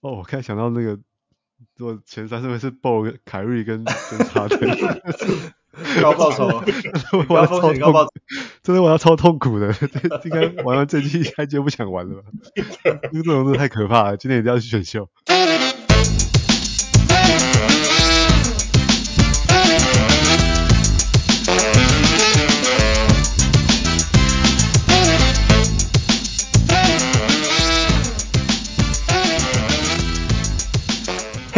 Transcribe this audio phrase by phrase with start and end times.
[0.00, 0.98] 哦，我刚才想到那个，
[1.76, 4.60] 做前三顺位是鲍跟凯瑞跟跟哈登，
[6.00, 6.48] 高报酬，
[7.28, 8.10] 高风险高报酬，
[8.62, 9.74] 真的玩到超痛苦的，
[10.24, 12.28] 应该玩完这季应该就不想玩了吧？
[13.12, 15.08] 这种真的太可怕了，今天一定要去选秀。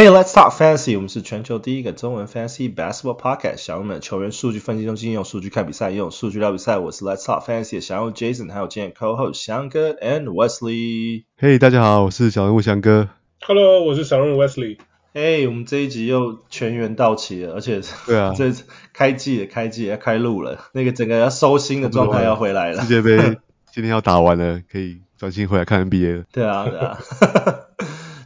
[0.02, 0.96] Hey, let's talk fantasy.
[0.96, 3.58] 我们是全球第一个中文 fantasy basketball podcast。
[3.58, 6.76] 想用我们的球员数据分析中心，用数据看比赛，用数据聊比赛。
[6.76, 11.22] 我是 Let's talk fantasy 的小人物 Jason，还有今天 co-host 翔哥 and Wesley。
[11.38, 13.10] Hey，大家好，我是小人物翔哥。
[13.42, 14.78] Hello，我是小人物 Wesley。
[15.14, 18.50] Hey，我们这一集又全员到齐了，而且对啊， 这
[18.92, 22.82] 开季了，开季要开录了，那个整个要收心的状态要回来了。
[22.82, 23.38] 世界杯
[23.72, 26.24] 今天要打完了，可以专心回来看 NBA 了。
[26.32, 26.98] 对啊，对啊。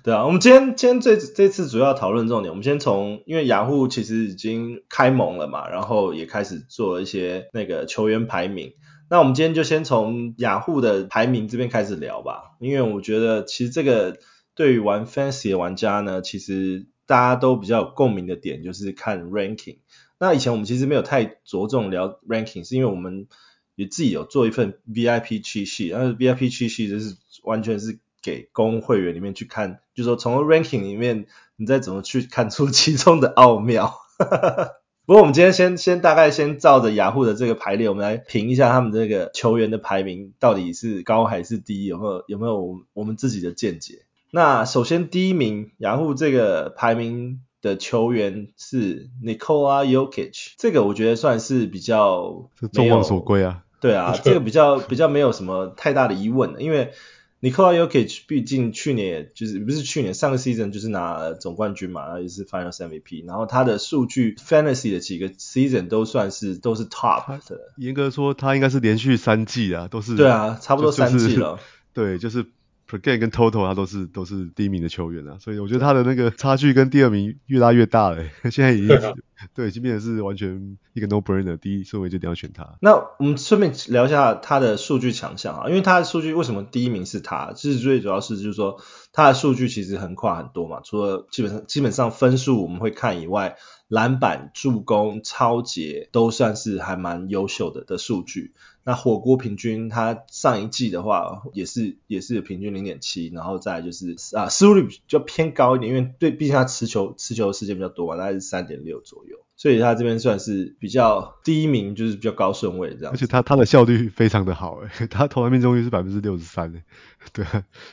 [0.06, 8.74] 对啊，我们今天今天这这次主要讨论重点，我们先从因为雅虎其实已经开盟了嘛，然后也开始做了一些那个球员排名。
[9.10, 14.16] 那我们今天就先从雅虎的排名这边开始聊吧，因为我觉得其实这个
[14.54, 19.78] 对于玩 Fancy 的玩家呢，其实大家都比较有共鸣的点就是看 Ranking。
[20.20, 23.26] 那以前我们其实没有太着重聊 Ranking，是因为我们
[23.74, 27.98] 也自己有做一份 VIP 七系但是 VIP 七系就是完全是。
[28.26, 34.00] 给公会员里面去看，就是说从 ranking 里面，你再怎么去看出其中的奥妙。
[35.06, 44.02] 不过我们今天先先大概先照着雅虎的这个排列，我们来评一下他们这个球员的排名到底是高还是低，有没有有没有我们我们自己的见解？
[44.32, 53.62] 那首先第一名雅虎这个排名的球员是 Nikola Jokic，这个我觉得算是比较众望所归啊。
[53.80, 56.92] 对啊，这个比较比较没有什么太大的疑问，因为。
[57.40, 67.60] Nikola Jokic 毕竟去年就是不是去年上个 season 就是拿总冠军嘛，然后也是 Finals MVP，然后他的数据 Fantasy 的几个 season 都算是都是 top 的。
[67.76, 70.16] 严格说，他应该是连续三季啊，都是。
[70.16, 71.58] 对啊，差不多三季了。
[71.92, 72.46] 对，就是。
[72.86, 78.22] Game 跟 Total 他都是都是第一名的球员啊，所以我觉得他的那个差距跟第二名越拉越大了。
[78.50, 79.14] 现在已经对，
[79.54, 82.76] 对，已经变成是完全一个 No brainer，第一顺位就一定要选他。
[82.80, 87.52] 那我们顺便聊一下他的数据强项啊，因为他的数据为什么第一名是他？
[87.54, 88.80] 其实最主要是就是说
[89.12, 93.56] 他的数据其实横跨很多嘛，除了基本上基本上分数我们会看以外，
[93.88, 98.54] 篮板、助攻、抄截都算是还蛮优秀的的数据。
[98.88, 113.12] 那火锅平均，它上一季的话也是也是平均零点七，然后再来就是啊失误率比较偏高一点，因为对毕竟他持球持球的时间比较多嘛，大概是三点六左右，所以他这边算是比较第一名，就是比较高顺位这样。
[113.12, 116.84] 而且他他的效率非常的好诶， 他投篮命中率是百分之六十三诶，
[117.32, 117.44] 对，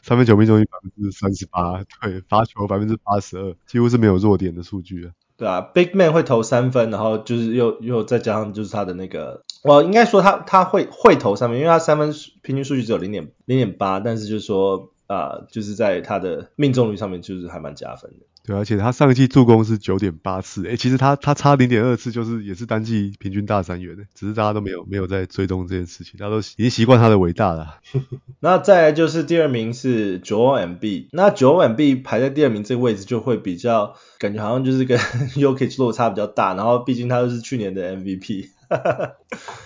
[0.03, 5.12] 三分球命中率百分之三十八，对，罚球百分之八十二，几乎是没有弱点的数据啊。
[5.36, 9.44] 对啊，Big Man 会投三分，然后就是又又再加上就是他的那个。
[9.63, 18.25] 我应该说他他会会投三分，因为他三分平均数据只有零点零点八，但是就是说啊、呃，就是在他的命中率上面就是还蛮加分的。
[18.46, 27.79] 对，而且他上一季助攻是九点八次，诶，其实他他差零点二次，就是也是单季平均大三元的，只是大家都没有没有在追踪这件事情，大家都已经习惯他的伟大了。
[28.41, 34.97] 那再来就是第二名是 Joel Embiid，那 Joel Embiid 排在第二名这个位置就会比较感觉好像就是跟
[35.40, 38.50] Jokic 落差比较大，然后毕竟他又是去年的 MVP。
[38.69, 39.13] 哈，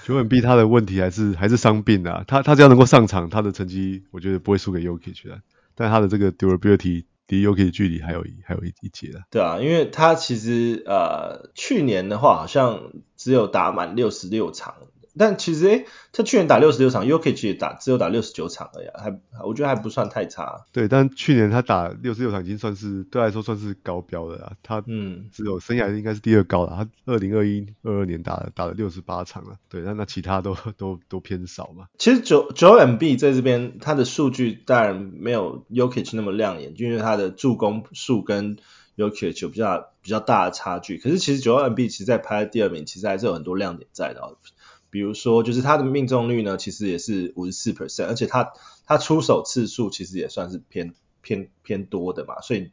[0.05, 5.41] 九稳 B 他的问题还是还是伤病啊，他他只要能够上场，他的成绩我觉得不会输给 y o k i 的，
[5.75, 9.23] 但他的这个 durability 离 y o k i 的距离还有一还有一一截的。
[9.29, 14.75] 对啊，因为他其实呃去年的话好像只有打满六十六场。
[15.17, 20.65] 但其实诶，他去年打六十六场，Jokic 也打只有打六十九场而已，还我觉得还不算太差。
[20.71, 24.53] 对，但去年他打六十六场已经算是对来说算是高标了啦。
[24.63, 26.73] 他嗯，只有生涯应该是第二高了。
[26.75, 31.87] 他二零二一二二年打了打了六十八场了，对，那那其他都都都偏少嘛。
[31.97, 38.57] 其实九九 MB 在这边他的数据当然没有 Jokic 那么亮眼，因为他的助攻数跟
[38.97, 40.97] Jokic 有比较比较大的差距。
[40.97, 44.21] 可是其实九 MB 其实在排在第二名，其实还是有很多亮点在的。
[44.89, 48.51] 比如说，就是他的命中率呢，其实也是五十四 percent，而且他
[48.85, 52.71] 他出手次数其实也算是偏偏偏多的嘛，所以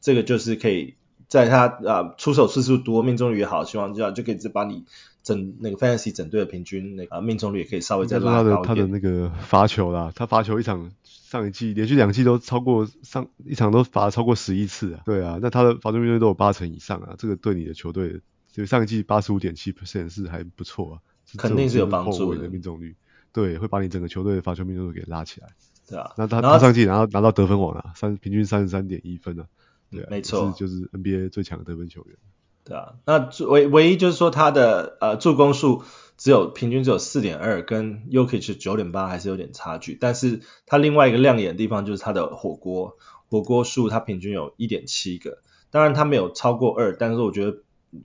[0.00, 0.94] 这个就是可以
[1.28, 4.84] 在他啊、呃、出手次数多、命中率也好的情况下，就可以只把你
[5.22, 8.56] 整那个 fantasy 整队的平均那个、呃、命中率也可以稍微再拉高一点。
[8.56, 18.20] 他的他的那个罚球啦，他罚球一场上一季连续两季都超过上一场都罚超过十一次啊，对啊，那他的罚球命中率都有八成以上啊，这个对你的球队，
[18.52, 21.00] 所以上一季八十五点七 percent 是还不错啊。
[21.36, 22.48] 肯定是有帮助的。
[22.48, 22.96] 命中率，
[23.32, 25.48] 对，会把你整个球队的罚球命中率给拉起来。
[25.88, 29.46] 对啊，那他他上季拿到拿到得分王啊，三平均三十三点一分啊，
[29.90, 32.16] 对啊，没错，是就是 NBA 最强的得分球员。
[32.64, 35.82] 对啊，那唯唯一就是说他的呃助攻数
[36.16, 39.98] 只有平均只有四点二，跟 y o k i c 九点八还是有点差距。
[40.00, 42.96] 但是他另外一个亮眼的地方就是他的火锅
[43.28, 45.42] 火锅数，他平均有一点七个。
[45.70, 47.58] 当然他没有超过二，但是我觉得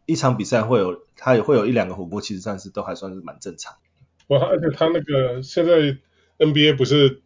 [0.05, 3.75] 一场比赛会有他也会有一两个火锅，其实算是都还算是蛮正常。
[4.27, 5.97] 哇，而且他那个现在
[6.37, 7.21] NBA 不是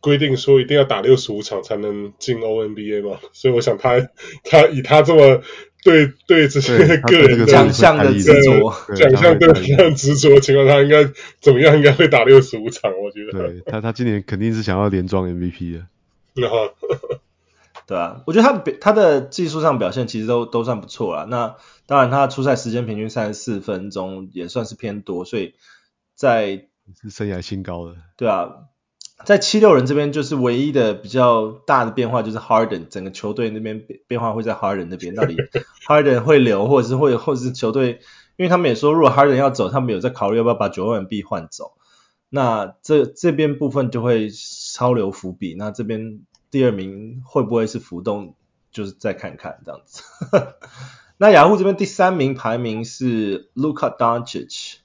[0.00, 3.18] 规定说一定要打六十五场才能进 ONBA 吗？
[3.32, 4.08] 所以我想他
[4.44, 5.42] 他以他这么。
[5.84, 11.08] 对对，这些个人奖项的执着，奖项对奖项执着的情况下，应该
[11.40, 11.76] 怎么样？
[11.78, 13.38] 应该会打六十五场，我觉得。
[13.38, 15.86] 对他，他今年肯定是想要连庄 MVP 的。
[17.88, 21.24] 对啊，我觉得他的他的技术上表现其实都都算不错啦。
[21.24, 21.56] 那
[21.86, 25.54] 当然，他出赛时间平均三十四分钟，也算是偏多，所以
[26.14, 26.68] 在
[27.02, 27.96] 是生涯新高的。
[28.16, 28.68] 对啊。
[29.24, 35.34] 在七六人这边，就是唯一的比较大的变化，就是 Harden 整个球队那边变变化会在 Harden 那边，到底
[35.88, 37.98] Harden 会留，或者是会，或者是球队，
[38.36, 41.72] 因为他们也说，如果 Harden 要走，他们有在考虑要不要把九万币换走，
[42.28, 45.56] 那这这边部分就会超留伏笔。
[45.58, 48.34] 那这边第二名会不会是浮动，
[48.72, 50.02] 就是再看看这样子。
[51.18, 54.76] 那雅虎这边第三名排名是 Luka Doncic。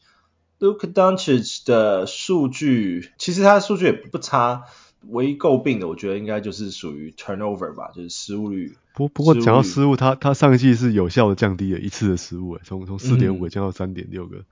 [0.60, 4.64] Luka Doncic 的数据，其实他的数据也不差，
[5.10, 8.78] 唯一诟病的，我觉得应该就是属于 turnover 吧，就是失误率。
[8.96, 14.46] 不不过讲到失误，他他上一季是有效的降低了一次的失误，从从四点五个降到三点六个，嗯、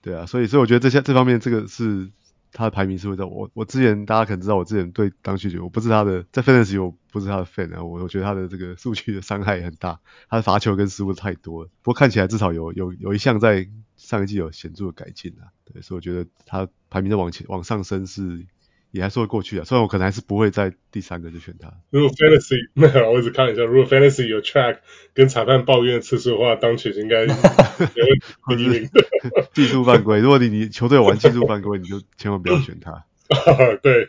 [0.00, 2.08] 对啊，所以所以我觉得这些这方面这个是
[2.52, 13.68] 他的排名是会在我我之前大家可能知道我之前对当球员我不是他的在 FANS 我不是他的 fan 啊，我我觉得他的这个数据的伤害也很大，他的罚球跟失误太多了，不过看起来至少有有有一项在。
[13.98, 18.46] 上一季有显著的改进啊，对，所以我觉得他排名在往前往上升是
[18.90, 21.72] 也还是会过去的，虽然我可能还是不会在第三个就选他。
[21.90, 24.78] 如果 Fantasy 没有，我只看一下，如果 Fantasy 有 track
[25.14, 27.32] 跟裁判抱怨的次数的话，当前应该也
[28.42, 28.88] 会 第一名。
[29.52, 33.04] 技术犯规，如果你你球队有玩技术犯规，你就千万不要选他。
[33.82, 34.08] 对。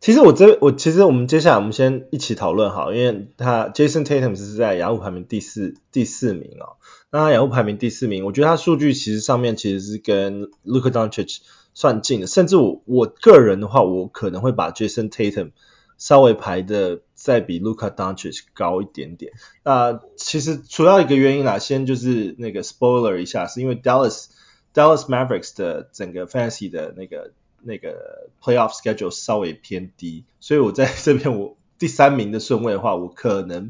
[0.00, 6.76] 其实我这我其实我们接下来我们先一起讨论好，因为他 Jason Tatum 是在雅虎排名第四第四名哦。
[7.10, 11.38] 那他雅虎排名第四名，我觉得他数据其实上面其实是跟 Luka Doncic
[11.74, 15.50] 算近的，甚至我我个人的话，我可能会把 Jason Tatum
[15.98, 19.32] 稍微排的再比 Luka Doncic 高一点点。
[19.64, 24.26] 那其实主要一个原因啦，先就是那个 spoiler 一下，是因为 Dallas
[24.72, 27.32] Dallas Mavericks 的整个 Fantasy 的那个
[27.62, 33.68] 那个 Playoff Schedule 稍微偏低，所以我在这边我第三名的顺位的话，我可能。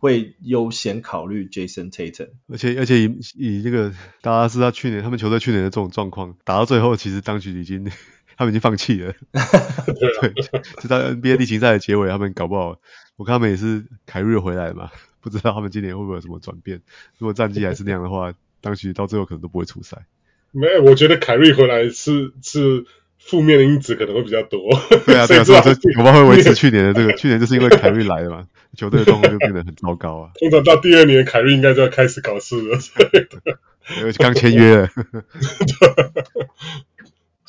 [0.00, 3.92] 会优先考虑 Jason Tatum，而且而且以以这个
[4.22, 7.84] 大家知道去年他们球队去年的这种状况，打到最后其实当局已经
[8.38, 9.12] 他们已经放弃了，
[9.86, 10.32] 对，
[10.82, 12.80] 就 在 NBA 例行赛的结尾，他们搞不好，
[13.16, 16.80] 我看他们也是凯瑞回来嘛，不知道他们今年会不会有什么转变。
[17.18, 18.32] 如果战绩还是那样的话，
[18.62, 20.06] 当局到最后可能都不会出赛。
[20.52, 22.86] 没有，我觉得凯瑞回来是是。
[23.20, 24.60] 负面的因子可能会比较多。
[25.06, 28.46] 对啊，对啊，所以说我们会维持去年的这个，去年就是因为凯瑞来了嘛，
[28.76, 30.30] 球队的状况就变得很糟糕啊。
[30.40, 32.78] 通常到第二年，凯瑞应该就要开始搞事了。
[33.98, 34.88] 因为刚签约了。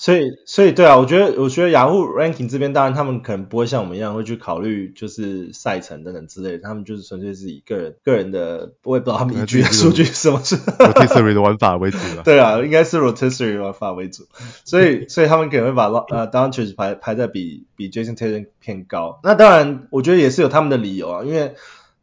[0.02, 12.24] 所以，所以对啊，我觉得，我觉得雅虎 ranking 这边，当然他们可能不会像我们一样会去考虑就是赛程等等之类的，他们就是纯粹是以个人个人的，我也不知道他们依据的数据是什么是 rotisserie 的玩法为主了。
[12.26, 14.24] 对啊，应该是 rotisserie 的玩法为主，
[14.66, 19.20] 所以， 所以他们可能会把呃 Doncic 排排在比比 Jason Tatum 偏高。
[19.22, 21.54] 那当然，我觉得也是有他们的理由啊，因为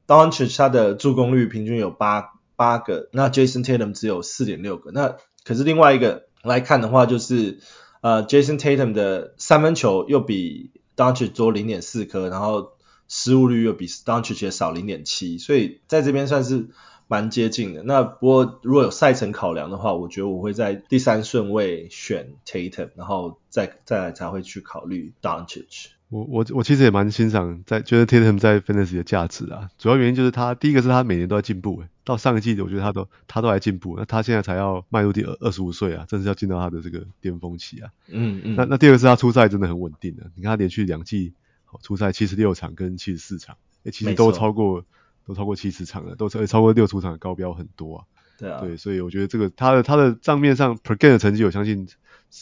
[0.06, 4.92] Doncic 他的助攻率平均有八八个，那 Jason Tatum 只有四点六个。
[4.92, 7.58] 那可是另外一个来看的话，就是。
[8.00, 12.72] 呃，Jason Tatum 的三分球又比 d o n c h 多零点四颗，然后
[13.08, 16.68] 失误率又比 Doncic 也少零点七，所以在这边算是
[17.06, 17.82] 蛮接近的。
[17.82, 25.90] 那不过如果有赛程考量的话，我觉得我会在第三顺位选 Tatum，然后再再来才会去考虑 d o n c h。
[26.10, 37.90] 我我我其实也蛮欣赏在觉得 Tatum 在 Fantasy 的价值啊，主要原因就是他第一个是他每年都在进步，诶，到上一季我觉得他都他都还进步，那他现在才要迈入第二二十五岁啊，正是要进到他的这个巅峰期啊。
[38.06, 38.56] 嗯嗯。
[38.56, 41.34] 那那第二个是他出赛真的很稳定的，你看他连续两季
[41.82, 44.86] 出赛七十六场跟七十四场，诶，其实都超过
[45.26, 48.04] 都超过七十场了，都超超过六出场的高标很多啊。
[48.38, 48.60] 对啊。
[48.62, 51.86] 对，所以我觉得这个他的他的账面上 per game 的成绩，我相信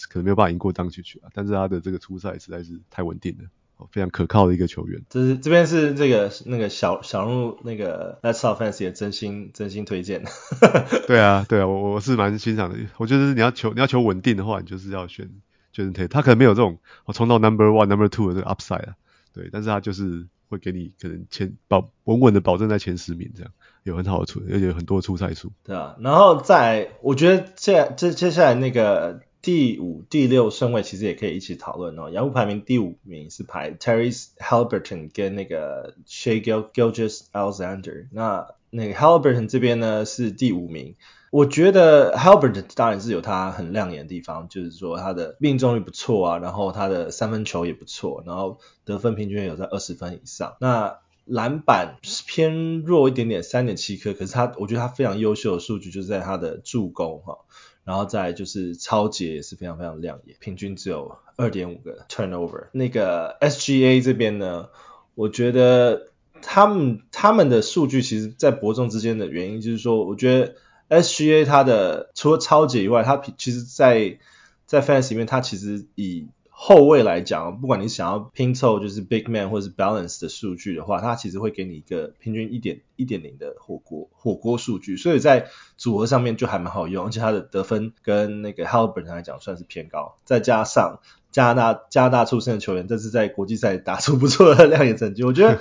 [0.09, 3.45] 可能没有办法赢过 Doncic 啊，但是他的这个出赛实在是太稳定了。
[3.93, 10.25] 非常可靠的一个球员，这是这边是这个那个小小鹿那个 Let's Talk Fantasy 的真心真心推荐。
[11.07, 12.78] 对啊，对啊，我我是蛮欣赏的。
[12.97, 15.28] 我觉得你要求你要求稳定的话，你就是要选
[15.75, 18.95] Jason Tatum，他可能没有这种我冲到 Number One、Number Two 的这个 Upside 啊，
[19.35, 23.52] 对，但是他就是会给你可能前保稳稳的保证在前十名这样，
[23.83, 25.52] 有很好的出，而且有很多的出赛数。
[25.64, 29.21] 对啊，然后在我觉得接接接下来那个。
[29.47, 32.11] 第五、第六顺位其实也可以一起讨论哦。
[32.11, 38.09] 洋户排名第五名是排 Tyrese Haliburton 跟那个 Shay Gilgeous-Alexander。
[38.11, 40.97] 那那个 Haliburton 这边呢是第五名。
[41.31, 50.57] 我觉得 Haliburton 当然是有他很亮眼的地方，就是说他的命中率不错啊，然后他的三分球也不错，然后得分平均有在二十分以上。
[50.61, 54.12] 那篮板偏弱一点点，三点七颗。
[54.12, 57.38] 可是他，我觉得他非常优秀的数据就是在他的助攻哈。
[57.87, 62.66] 然后再就是抄截也是非常非常亮眼，平均只有二点五个 turnover。
[62.73, 64.71] 那个 SGA 这边呢，
[65.14, 66.09] 我觉得
[66.43, 70.57] 他们他们的数据其实，在伯仲之间的原因就是说，我觉得
[71.00, 74.19] SGA 它的除了抄截以外，它其实在
[74.66, 76.26] 在 fans 里面，它其实以
[76.59, 95.61] 后卫来讲，不管你想要拼凑就是 big man 或者是 balance 的数据的话，它其实会给你一个平均一点一点零的火锅火锅数据，所以在组合上面就还蛮好用，而且它的得分跟那个 Haliburton 来讲算是偏高，再加上加拿大加拿大出身的球员，这次在国际赛打出不错的亮眼成绩，我觉得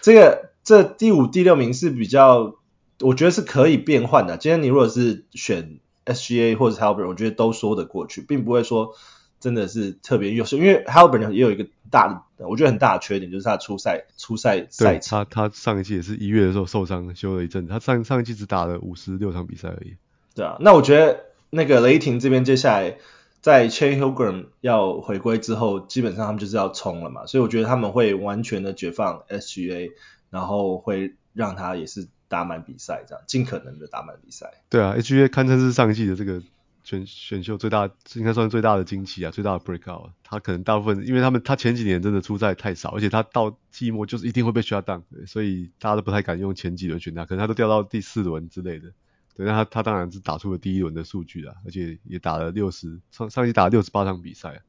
[0.00, 2.56] 这个这第五第六名是比较，
[3.00, 4.36] 我觉得是可以变换的。
[4.36, 8.96] 今天你如果是选 SGA 或者 Haliburton，我觉得都说得过去，并不会说。
[9.42, 12.06] 真的是特别优秀，因为 Haliburton 也有一个大
[12.38, 19.96] 的，我觉得很大的缺点就是他初赛初赛赛他他上一季也是一月的时候受伤休了一阵子，他上上一季只打了五十六场比赛而已。
[20.36, 22.98] 对啊，那我觉得那个雷霆这边接下来
[23.40, 29.90] 在 Chet Holmgren 要回归之后，基本上他们就是要冲了嘛，所以我觉得他们会完全的解放 SGA，
[30.30, 34.52] 然后会让他也是打满比赛，这样尽可能的打满比赛。
[34.70, 36.40] 对啊，HGA 堪称是上一季的这个。
[36.84, 40.10] 选选秀最大应该算最大的惊奇啊，最大的 breakout。
[40.22, 48.92] 他可能大部分，因为他们他前几年真的出赛太少，而且他到季末就是一定会被 shut down，所以大家都不太敢用前几轮选他，可能他都掉到第四轮之类的。
[49.34, 54.62] 对，那他他当然是打出了第一轮的数据啊，而且也打了六十上上一季打了六十八场比赛。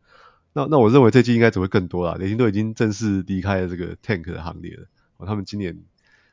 [0.54, 4.86] 那那我认为这季应该只会更多啦，雷霆都已经正式离开了这个 tank 的行列了。
[5.26, 5.82] 他们今年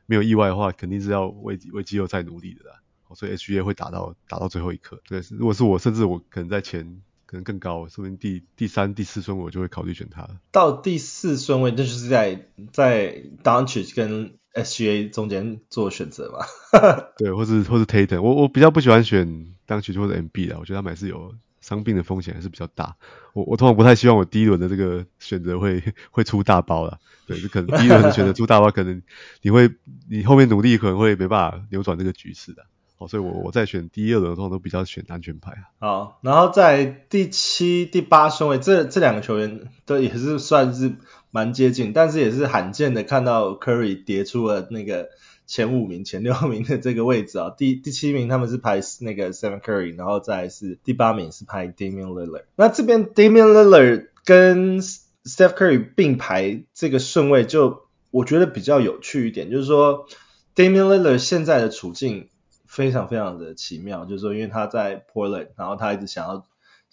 [0.05, 2.80] 没有意外的话，肯定是要为为季后赛努力的啦。
[3.15, 5.01] 所以 HGA 会打到打到最后一刻。
[5.07, 10.37] 对，如果是我，甚至我可能在前，可能更高，说不定第第三、第四顺位我就会考虑选他了。
[10.51, 16.45] 到第四顺位，那就是在在 Doncic 跟 SGA 中间做选择嘛。
[17.17, 22.95] 对，或是或是 Tatum，我我比较不喜欢选 Doncic 或者 MB 的，我觉得他们还是有伤病的风险还是比较大。
[23.33, 26.99] 我我通常不太希望我第一轮的这个选择会会出大包了。
[27.27, 29.01] 对，就可能第一轮的选择出大包，可能
[29.41, 29.71] 你会
[30.09, 32.65] 你后面努力可能会没办法扭转这个局势的。
[33.07, 35.63] 所以我我在选第二轮的时候都比较选安全牌啊。
[35.79, 40.93] 好，然后在第七、第八顺位，这这两个球员都也是算是
[41.31, 45.09] 蛮接近，但是也是罕见的看到 Curry 跌出了那个
[45.47, 47.49] 前五名、前六名的这个位置啊。
[47.49, 52.43] 第第七名他们是排那个 Stephen Curry，然后再是第八名是排 Damian Lillard。
[52.55, 60.07] 那这边 Damian Lillard 跟 Steph Curry 并排这个顺位，就我觉得比较有趣一点，就是说
[60.55, 62.27] Damian Lillard 现在的处境。
[62.71, 66.47] 非常非常的奇妙，就是说，因为他在 Portland，然后他一直想要，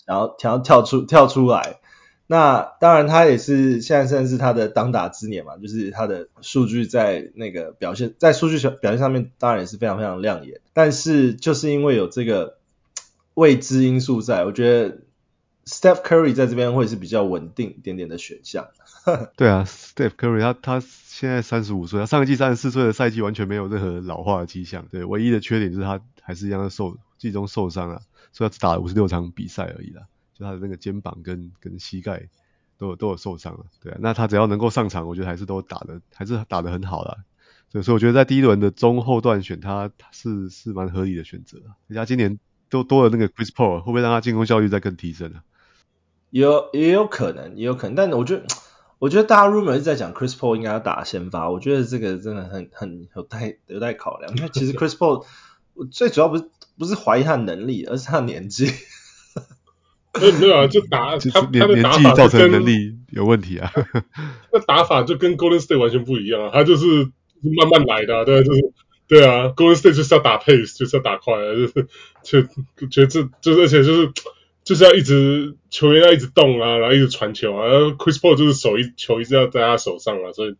[0.04, 1.78] 然后想要跳出跳出来。
[2.26, 10.60] 那当然，他也是现在算是他的当打之年嘛，就是他的数据在那个表现，在数据表现上面，当然也是非常非常亮眼。
[10.72, 12.58] 但是就是因为有这个
[13.34, 14.98] 未知因素在，我觉得
[15.64, 18.66] Steph Curry 在这边会是比较稳定一点点的选项。
[19.36, 20.82] 对啊，Steph Curry 他他。
[21.18, 24.86] 现在三十五岁，他上一季三十四岁的赛季完全没有任何老化的迹象。
[24.88, 28.00] 对，唯一的缺点就是他还是一样的受季中受伤啊，
[28.30, 30.04] 所以他只打了五十六场比赛而已啦。
[30.32, 32.28] 就他的那个肩膀跟跟膝盖
[32.78, 33.66] 都有都有受伤了。
[33.82, 37.16] 对啊，那他只要能够上场，我觉得还是都打的还是打的很好啦。
[37.72, 41.58] 所以所以我觉得在第一轮的中后段选他，是是蛮合理的选择。
[41.88, 42.38] 人家今年
[42.70, 45.42] 都多了那个 Chris Paul，会不会让他进攻效率再更提升啊？
[46.30, 48.46] 有也有可能，也有可能，但我觉得。
[48.98, 54.34] 我觉得大家 rumor 一直在讲 Chris Paul 应该要打先发，我觉得这个真的很很有待有待考量。
[54.36, 55.24] 因为其实 Chris Paul
[55.92, 58.66] 最主要不是不是怀疑他的能力，而是他的年纪。
[60.40, 63.70] 没有啊，就打 他他的打法造成能力有问题啊。
[64.52, 66.86] 那打法就跟 Golden State 完全不一样啊，他就是
[67.40, 68.72] 慢慢来的，啊，对，就是
[69.06, 71.54] 对啊，Golden State 就是要打 pace，就是要打快，啊，
[72.24, 74.12] 就是就觉得这就是而且就是。
[74.68, 80.56] 就是要一直球员要一直动啊，然后一直传球啊，然后 Chris Paul 就是手一球一直要在他手上啊，所以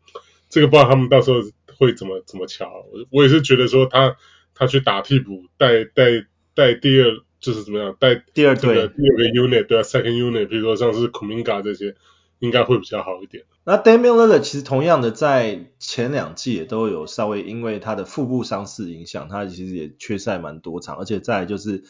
[0.48, 1.42] 这个不知道他们到时候
[1.76, 2.86] 会怎么怎么瞧。
[2.90, 4.16] 我我也是觉得说他
[4.54, 6.24] 他去打替补带带
[6.54, 11.94] 带第二就是怎么样带第二队第二个 unit 对啊，second unit，比如说像是 Kuminga 这些，
[12.38, 13.44] 应该会比较好一点。
[13.64, 21.84] 那 Damian Lillard 其实同样的在前两季也都有稍微因为他的腹部伤势影响，他其实也缺赛蛮多场，而且再来就是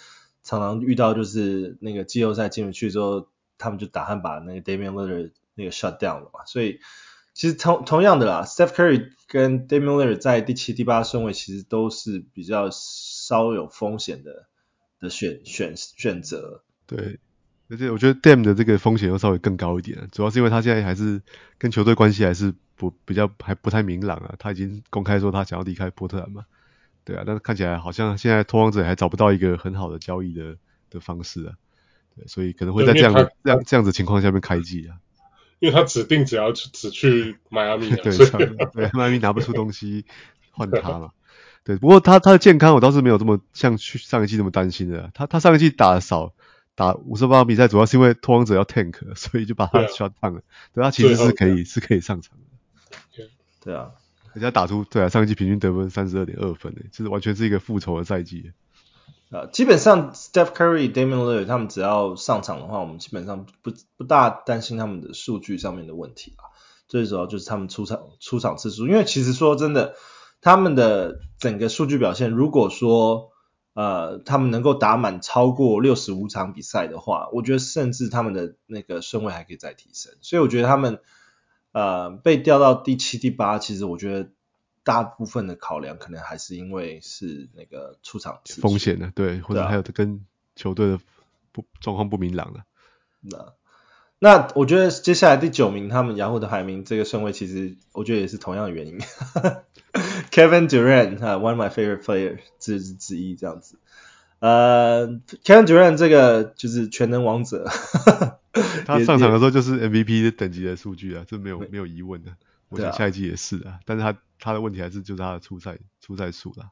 [0.49, 3.29] 常常遇到就是那个季后赛进不去之后，
[3.59, 6.81] 他们就打算把那个 Damian l i l l a r 那个 shut down 了嘛，所以
[7.35, 14.47] 其实同同样的啦，Steph Curry 跟 Damian l i l l a r 在第七、第八顺位其实都是比较稍有风险的
[15.01, 16.63] 的选选选择。
[16.87, 17.19] 对，
[17.69, 21.21] 而且我觉得 Dame 的这个风险又稍微更高一点，主要是因为他现在还是
[21.59, 26.47] 跟球队关系还是不比较还不太明朗啊，他已经公开说他想要离开波特兰嘛，
[27.09, 30.57] 对啊，但是看起来好像现在拓荒者还找不到一个很好的交易的
[30.91, 31.55] 的方式啊。
[32.15, 34.99] 对所以可能会在这样的这样这样子情况下面开季啊，
[35.61, 38.13] 因为他指定只要只去迈阿密，对，
[38.75, 40.05] 对， 迈阿密拿不出东西
[40.51, 41.13] 换他嘛，
[41.65, 46.35] 对，不过他他的健康我倒是没有这么像去上一季那么担心的，啊，他他上一季打的少，
[46.75, 50.43] 打五十八场比赛主要是因为拓荒者要 tank，所以就把他 shut down 了，
[50.75, 53.25] 对，他其实是可以是可以上场的，
[53.65, 53.93] 对啊，
[54.35, 58.53] 人家打出对啊，上一季平均得分三十二点二分诶，就是完全是一个复仇的赛季。
[59.31, 66.49] 呃，基本上 Steph Curry、Damian Lillard 他们只要上场的话，我们基本上不不大担心他们的数据上面的问题啊。
[66.89, 69.97] 最主要就是他们出场出场次数，因为其实说真的，
[70.41, 73.33] 他们的整个数据表现，如果说
[73.75, 80.15] 呃他们能够打满超过六十五场比赛的话，我觉得甚至他们的那个顺位还可以再提升。
[80.23, 81.01] 所以我觉得他们
[81.73, 84.31] 呃被调到第七、第八，其实我觉得。
[84.85, 90.25] 大部分的考量可能还是因为是那个出场风险的，对，或者还有跟
[90.57, 90.99] 球队的
[91.53, 92.65] 不状况不明朗的。
[93.21, 93.53] 那
[94.19, 98.99] 那我觉得接下来第九名他们雅虎的排名这个顺位，其实我觉得也是同样的原因。
[100.33, 103.79] Kevin Durant 啊，one of my favorite players 之之一这样子。
[104.39, 107.69] 呃，Kevin Durant 这个就是全能王者，
[108.85, 112.33] 他上场的时候就是 MVP 等级的数据啊，这没有没有疑问的。
[112.71, 116.71] 我想下一季也是啊，但是他他的问题还是就是他的出赛出赛数啦，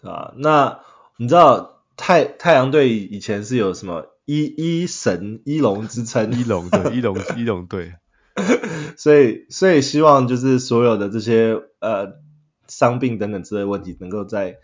[0.00, 0.80] 对啊，那
[1.16, 7.94] 你知道太太阳队以前是有什么一一神一龙之称， 一龙对一龙 一龙队，
[8.98, 12.14] 所以所以希望就是所有的这些呃
[12.66, 14.58] 伤病等等之类的问题，能够在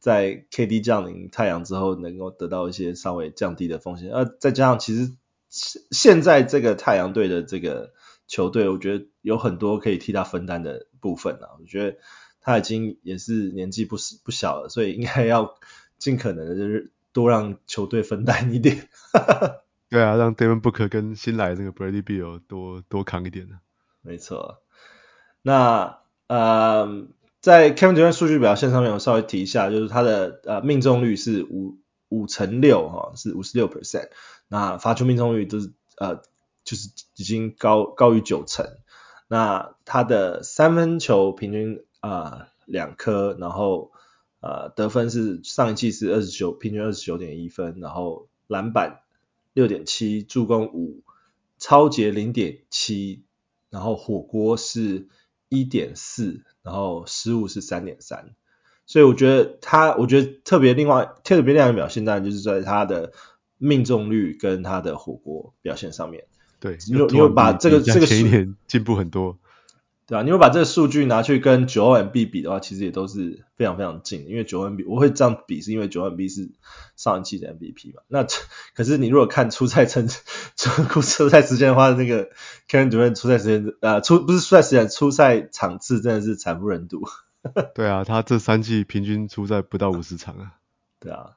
[0.00, 5.12] 在 KD 降临太阳之后，能够得到一些稍微降低的风险，呃，再加上其实
[5.50, 7.92] 现在这个太阳队的这个。
[8.30, 11.98] 球队我觉得有很多可以替他分担的部分啊，我觉得
[12.40, 15.56] 他已经也是年纪不不小了，所以应该要
[15.98, 18.88] 尽可能的就是多让球队分担一点。
[19.90, 23.58] 对啊，让 Devin Booker 跟新来的这个 Bradley Beal 多多扛一点呢。
[24.00, 24.62] 没错。
[25.42, 27.08] 那呃，
[27.40, 34.10] 在 Kevin Durant 数据表现上面，我稍微提一下，就是他的呃命中率是五五成六哈，是五十六 percent。
[34.50, 36.20] 那罚球命中率都是呃。
[36.62, 38.66] 就是已经高高于九成，
[39.28, 43.92] 那他的三分球平均啊两颗，然后
[44.40, 49.00] 呃得分是上一季是二十九，平均二十九点一分，然后篮板
[49.54, 51.02] 六点七，助攻五，
[51.58, 53.24] 抄截零点七，
[53.70, 55.08] 然后火锅是
[55.48, 58.34] 一点四，然后失误是三点三，
[58.86, 63.12] 所以我觉得他，我觉得特别另外特别亮眼的表现，当然就是在他的
[63.60, 66.24] 命中率跟他的火锅表现上面。
[66.58, 69.38] 对，你有你有把这个这个前一年进步很多，
[70.06, 74.30] 对啊，你有把这个数据拿去跟九 M B 比的话，其实也都是非常非常近的。
[74.30, 76.50] 因为九 M B 我会这样比，是因为九 M B 是
[76.96, 78.02] 上一季的 M V P 嘛。
[78.08, 78.26] 那
[78.74, 82.28] 可是你如果看出赛成出 出赛时间的话，那个
[82.68, 87.02] Kevin Durant 出赛时间呃出不是出赛时间，出赛场次真的是惨不忍睹。
[87.74, 90.56] 对啊，他这三季平均出赛不到五十场啊。
[90.98, 91.30] 对啊。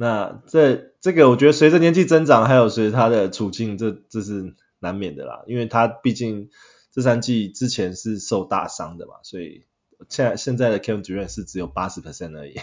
[0.00, 5.42] 那这这个我觉得随着年纪增长，还有随着他的处境，这这是难免的啦。
[5.46, 6.48] 因为他毕竟
[6.90, 9.66] 这三季之前是受大伤的嘛，所以
[10.08, 12.54] 现在现在的 Kevin Durant 是只有八十 percent 而已。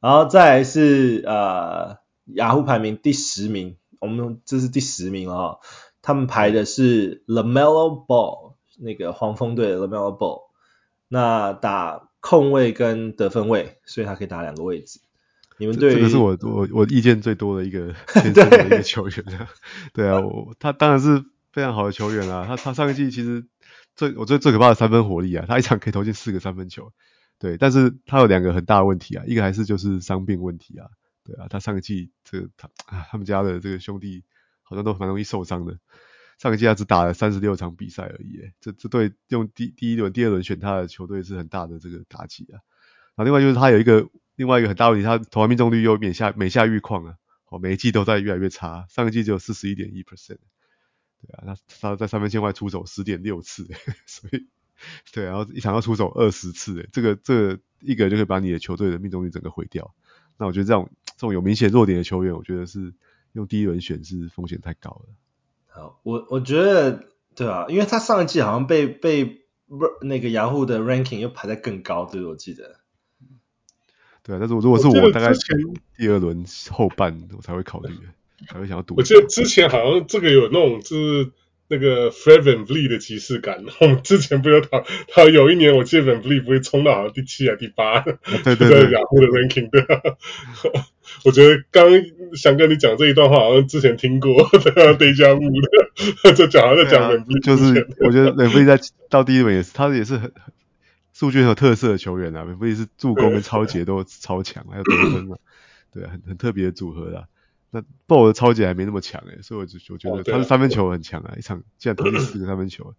[0.00, 5.58] 然后再来是呃雅虎排名第十名，我们这是第十名啊，
[6.00, 10.44] 他们排的是 LaMelo Ball 那个黄蜂队的 LaMelo Ball，
[11.06, 15.00] 那打控卫跟得分位，所以他可以打两个位置。
[15.60, 19.24] 你们对这个是我我我意见最多的一个 天生的一个球员
[19.92, 23.46] 对，对啊，我他当然是非常好的球员啊，他他上一季其实
[23.94, 26.90] 最我觉得最可怕的三分火力啊，他一场可以投进四个三分球，
[27.38, 30.86] 对，但是他有两个很大的问题啊，一个还是就是伤病问题啊，
[31.24, 34.24] 对啊，他上一季这个他啊他们家的这个兄弟
[34.62, 35.76] 好像都蛮容易受伤的，
[36.38, 42.64] 上一季他只打了三十六场比赛而已，这这对用第第一轮第二轮选他的球队是很大的这个打击啊，
[43.14, 44.08] 然后另外就是他有一个。
[44.40, 47.16] 另外一个很大问题，他投篮命中率又每下每下愈况啊，
[47.50, 50.38] 哦，每一季都在越来越差，上一季只有四十一点一 percent，
[51.20, 53.68] 对啊，他他在三分线外出手十点六次，
[54.08, 54.46] 所以
[55.12, 59.94] 对，然后一场要出手二十次，这个这个一个就可以把你的球队的命中率整个毁掉。
[60.38, 62.94] 那我觉得这种这种有明显弱点的球员，我觉得是
[63.34, 65.14] 用第一轮选是风险太高了。
[65.66, 69.42] 好，我我觉得对啊，因为他上一季好像被被
[70.00, 72.79] 那个雅虎的 ranking 又排在更高，对，我记得。
[74.22, 75.32] 对啊，但是如果是我，大概
[75.96, 77.94] 第二轮后半我才会考虑，
[78.48, 78.94] 才会想要赌。
[78.96, 81.30] 我记得之前好像这个有那种就是。
[81.72, 89.80] 那个 Fred VanVleet 的即视感，我们之前不有讨，他有一年我记得 VanVleet 不会冲到好像第七啊第八，对对对，雅虎的 ranking 对。
[91.24, 91.88] 我觉得刚
[92.34, 100.32] 想跟你讲这一段话，好像之前听过，对啊，Deja Vu 的， 就讲在讲 VanVleet，就是我觉得 VanVleet 在到第一轮也是，他也是很
[101.20, 105.36] 数据很有特色的球员啊，VanVleet 是助攻跟超节都 超强，还有得分嘛，
[105.92, 107.28] 对啊，很很特别的组合啦。
[107.70, 112.94] 那 Ball 的抄截还没那么强诶，所以我就我觉得他的三分球很强啊，一场竟然投进四个三分球，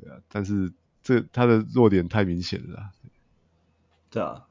[0.00, 2.90] 对啊，但是这他的弱点太明显了，
[4.10, 4.44] 对啊，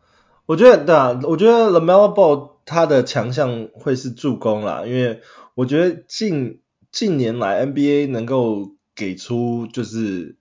[0.46, 5.22] 我觉得对啊，我觉得 LaMelo Ball 他的强项会是助攻啦，因为
[5.56, 6.60] 我觉得近
[6.92, 10.37] 近年来 NBA 能够给出就是啊、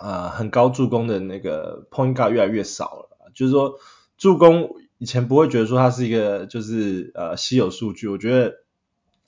[0.00, 3.78] 呃、很高助攻的那个 Point Guard 越来越少了，就是说
[4.16, 4.76] 助攻。
[5.00, 8.56] 以前不会觉得说它是一个就是呃稀有数据，我觉得，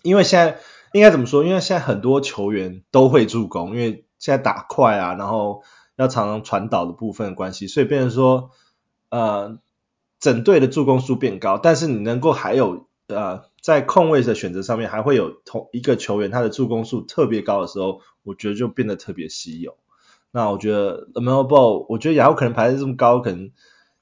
[0.03, 0.59] 因为现在
[0.93, 1.45] 应该怎么说？
[1.45, 5.63] 因为现在很多球员都会助攻，因为现在打快啊，然后
[5.95, 8.51] 要常常传导的部分关系，所以变成说
[9.11, 9.61] 呃
[10.19, 19.77] 整队的助攻数变高，但是你能够还有呃在控位的选择上面还会有同一个球员他的助攻数特别高的时候，我觉得就变得特别稀有。
[20.33, 23.51] 那我觉得 LaMelo Ball，我觉得雅虎可能排在这么高，可能。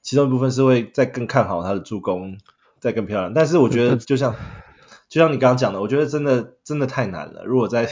[0.01, 2.37] 其中一部分是会再更看好他的助攻，
[2.79, 3.33] 再更漂亮。
[3.33, 4.33] 但是我觉得，就像
[5.09, 7.43] 就像你刚刚讲的，我觉得真的真的太难了。
[7.43, 7.89] 如果在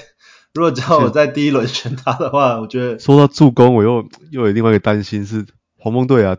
[0.53, 5.45] 如果叫我在第一轮选他的话，我觉得说到助攻，我又又有另外一个担心是
[5.77, 6.37] 黄蜂队啊，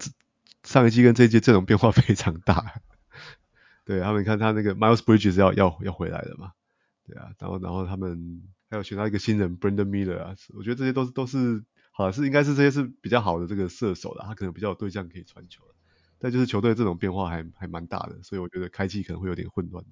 [0.64, 2.64] 上一季跟这一季阵容变化非常大。
[3.84, 6.52] 对，他们看他那个 Miles Bridges 要要要回来了嘛？
[7.06, 11.62] 对啊，然后然后他们还有选到一个新人 Brandon Miller 啊，我觉得这些都是都是。
[11.98, 15.64] 好，是应该是这些是比较好的这个射手啦，他可能比较有对象可以传球，
[16.20, 19.90] 但就是球队这种变化还还蛮大的，所以我觉得开季可能会有点混乱的。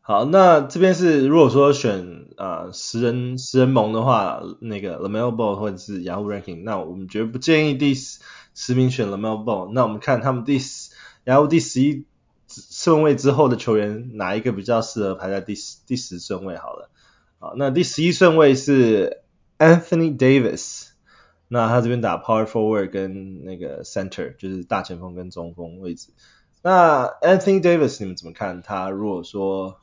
[0.00, 8.20] 好，那这边是如果说选啊、呃、十人十人盟的话，那个 l a m e l Ball 或者是 Yahoo Ranking，那我们绝不建议第十
[8.54, 9.72] 十名选 l a m e l Ball。
[9.72, 10.92] 那我们看他们第十
[11.24, 12.06] Yahoo 第十一
[12.46, 16.56] 顺位之后的球员哪一个比较适合排在第十第十顺位？
[16.56, 16.90] 好了，
[17.40, 19.22] 好，那第十一顺位是
[19.58, 20.91] Anthony Davis。
[21.54, 26.08] 那他这边打 power forward 跟那个 center 就是大前锋跟中锋位置。
[26.62, 28.62] 那 Anthony Davis 你们怎么看？
[28.62, 29.78] 他如果说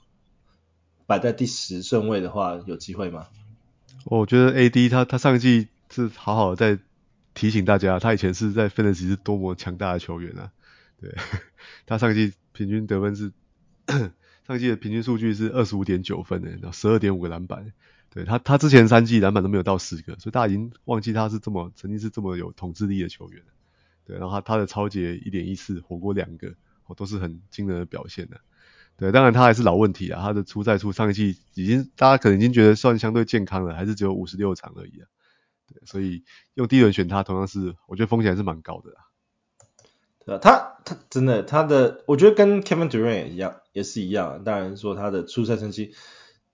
[1.05, 3.27] 摆在第十顺位的话，有机会吗？
[4.05, 6.81] 我觉得 AD 他他上一季是好好的在
[7.35, 10.51] 提醒大家，他以前是在 Fantasy 是多么强大的球员啊。
[10.99, 11.13] 对，
[11.85, 13.31] 他上一季平均得分是
[14.47, 17.71] 上季的平均数据是二十五点九分诶，然后十二点五个篮板。
[18.11, 23.43] 对他，他之前三季篮板都没有到十个，所以大家已经忘记他是这么曾经是这么有统治力的球员。
[24.03, 26.55] 对，然后他他的抄截一点一四火锅两个，
[26.87, 28.41] 哦，都是很惊人的表现的。
[28.97, 35.07] 对，当然他还是老问题啊，他的出赛数上一季已经大家可能已经觉得算相对健康了，还是只有五十六场而已啊。
[35.67, 36.23] 对，所以
[36.55, 39.01] 用第一轮选他，同样是我觉得风险还是蛮高的啦。
[40.29, 44.43] 对啊，他他真的他的，我觉得跟 Kevin Durant 也一样，也是一样。
[44.43, 45.93] 当然说他的出赛成绩。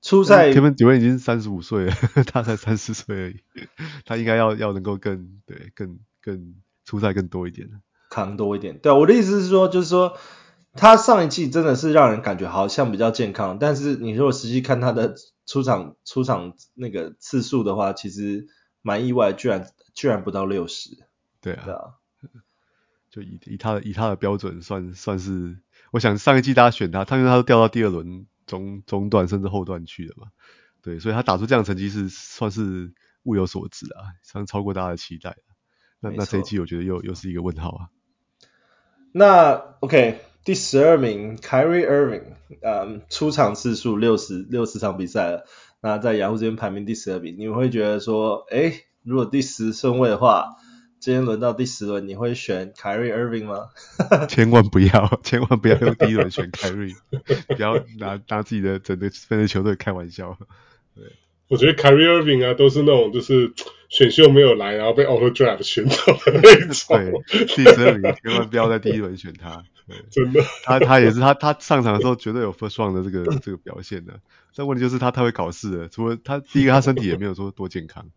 [0.02, 1.94] 出赛，Kevin Durant 已经三十五岁了，
[2.32, 3.40] 他才三十岁而已，
[4.06, 6.54] 他应该要要能够更对更更
[6.86, 7.68] 出赛更多一点，
[8.12, 8.78] 扛多一点。
[8.78, 10.16] 对，啊我的意思是说，就是说
[10.74, 15.16] 他上一季真的是让人感觉好像比较健康，但是你如果实际看他的
[15.48, 18.46] 出场出场那个次数的话，其实
[18.84, 20.92] 蛮意外，居然居然不到六十。
[21.42, 21.82] 对啊，对啊，
[23.15, 25.58] 就以以他的以他的标准算算是，
[25.91, 28.28] 我想上一季大家选他，他因为他都掉到第二轮。
[28.47, 30.28] 中中段甚至后段去了嘛，
[30.84, 35.36] 对，所以他打出这样的成绩是算是物有所值啊，算超过大家的期待。
[35.99, 37.89] 那那这一季我觉得又又是一个问号啊。
[39.12, 45.47] 那 OK，第十二名 Kyrie Irving，嗯，出场次数六十六十场比赛了，
[45.82, 50.58] 那在雅虎这边排名第十二名，你们会觉得说，诶，如果第十顺位的话？
[51.06, 53.70] 今天轮到第十轮，你会选 Kyrie Irving 吗？
[54.28, 56.96] 千万不要，千万不要用第一轮选 Kyrie，
[57.56, 60.36] 不要拿拿自己的整个分的球队开玩笑。
[60.96, 61.04] 对，
[61.48, 63.54] 我觉得 Kyrie Irving 啊，都是那种就是
[63.88, 67.22] 选秀没有来，然后被 auto draft 选走的那种。
[67.30, 69.63] 对，第十二名千万不要在第一轮选他。
[70.10, 74.20] 真的，他他也是他他上场的时候绝对有 first round 的这个这个表现的。
[74.56, 78.10] 但问题就是他太会搞事了，除了他第一个他身体也没有说多健康，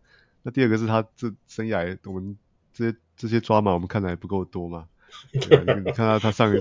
[0.42, 2.38] 那第二个是他这生涯我们
[2.78, 4.86] 这些这些抓马我们看的还不够多嘛。
[5.32, 6.60] 对啊，你看他他上一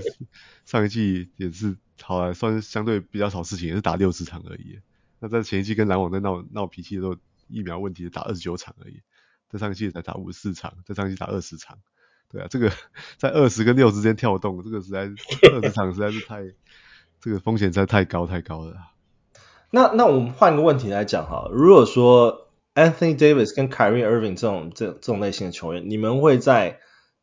[0.64, 4.80] 上一季也是好来算是相对比较少事情，也是打六十场而已。
[5.20, 7.14] 那在前一季跟篮网在闹闹脾气的时候，
[7.46, 9.00] 疫苗问题打二十九场而已。
[9.48, 11.78] 在上一季才打五十四场，在上一季打二十场。
[12.30, 12.72] 对啊，这个
[13.16, 15.10] 在二十跟六之间跳动，这个实在
[15.52, 16.42] 二十场实在是太
[17.20, 18.74] 这个风险实在太高太高了。
[19.70, 22.47] 那那我们换个问题来讲哈，如果说
[22.78, 26.78] Anthony Davis 跟 Kyrie Irving 这种这这种类型的球员，你们会在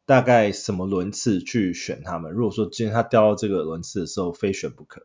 [0.06, 2.34] 大概什么轮次去选他们？
[2.34, 5.04] 如果说今天他掉到这个轮次的时候，非选不可。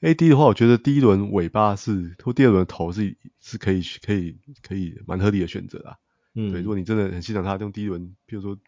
[0.00, 5.96] AD 的话，我觉得第一轮尾巴是或第二轮头是是可以可以可以蛮合理的选择啊。
[6.34, 8.58] 嗯，对，如果你真的很欣赏他，用第一轮，比如说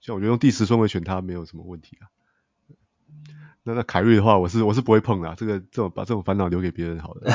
[0.00, 2.08] 像我觉得用第十顺位选他没有什么问题啊。
[3.64, 7.32] 那那凯瑞的话，我是我是不会碰的，这个这种把这种烦恼留给别人好了。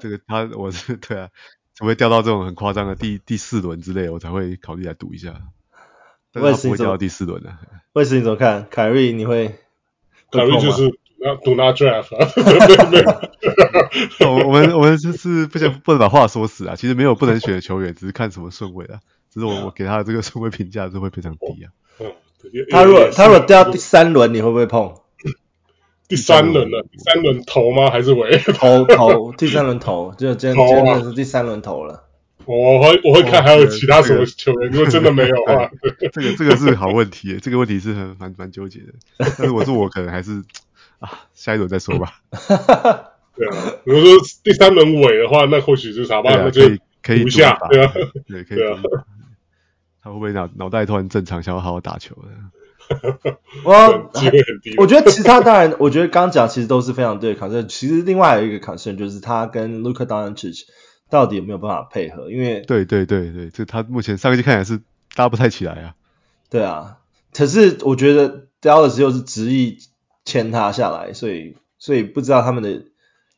[0.00, 1.28] 这个他我是对啊，
[1.74, 5.34] 除非掉到这种很夸张的第第四轮之类，我才会考虑来赌一下。
[6.32, 7.56] 但是他不会掉到第四轮的。
[7.92, 8.66] 魏斯你怎么看？
[8.70, 9.56] 凯瑞你会？
[10.30, 10.98] 凯瑞就是。
[11.18, 12.12] 那 do not draft，
[14.20, 16.76] 我我们我们就是不想不能把话说死啊。
[16.76, 19.00] 其实没有不能选的球员，只是看什么顺位啊。
[19.32, 21.72] 只是我我给他的这个顺位评价是会非常低啊。
[22.70, 24.94] 他如果他如果掉第三轮，你会不会碰？
[26.08, 27.90] 第三轮了，第三轮头吗？
[27.90, 28.38] 还是尾？
[28.38, 32.04] 头头，第三轮头，就真真的是第三轮头了。
[32.44, 35.70] 我会我会看还有其他什么球员，如果真的没有的话，
[36.12, 38.86] 这个这个是好问题，这个问题是很蛮蛮纠结的。
[39.18, 40.42] 但是我说我可能还是。
[40.98, 42.22] 啊，下一轮再说吧。
[43.36, 46.62] 对啊，如果说第三轮尾的话，那或许就是啥吧，那就
[47.02, 47.92] 可以赌一下，对啊，
[48.26, 48.88] 对，可以赌。
[50.06, 52.30] 他会不会脑脑袋突然正常，想要好好打球呢？
[53.64, 54.74] 我机会很低。
[54.78, 57.66] 我觉得其他当然，我觉得刚讲其实都是非常对的 concern。
[57.66, 60.62] 其实另外还有一个 concern 就是他跟 Luka Doncic
[61.10, 62.30] 到底有没有办法配合？
[62.30, 64.80] 因为对对对对，这他目前上一季看起来是
[65.16, 65.94] 搭不太起来啊。
[66.48, 66.98] 对啊，
[67.34, 69.78] 可是我觉得 Dallas 又是执意。
[70.28, 72.82] 签他下来，所以所以不知道他们的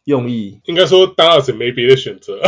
[0.08, 0.60] 用意。
[0.64, 2.40] 应该说，Dallas 没别的选择，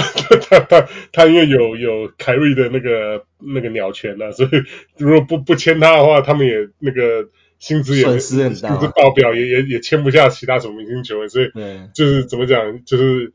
[0.49, 4.49] 他他他因为有有凯瑞的那个那个鸟权了，所以
[4.97, 11.51] 如果不不签他的话，他们也那个薪资也损失很大，薪资报表也也也签不下其他什么明星球员，所以
[11.95, 13.33] 就是怎么讲，就是。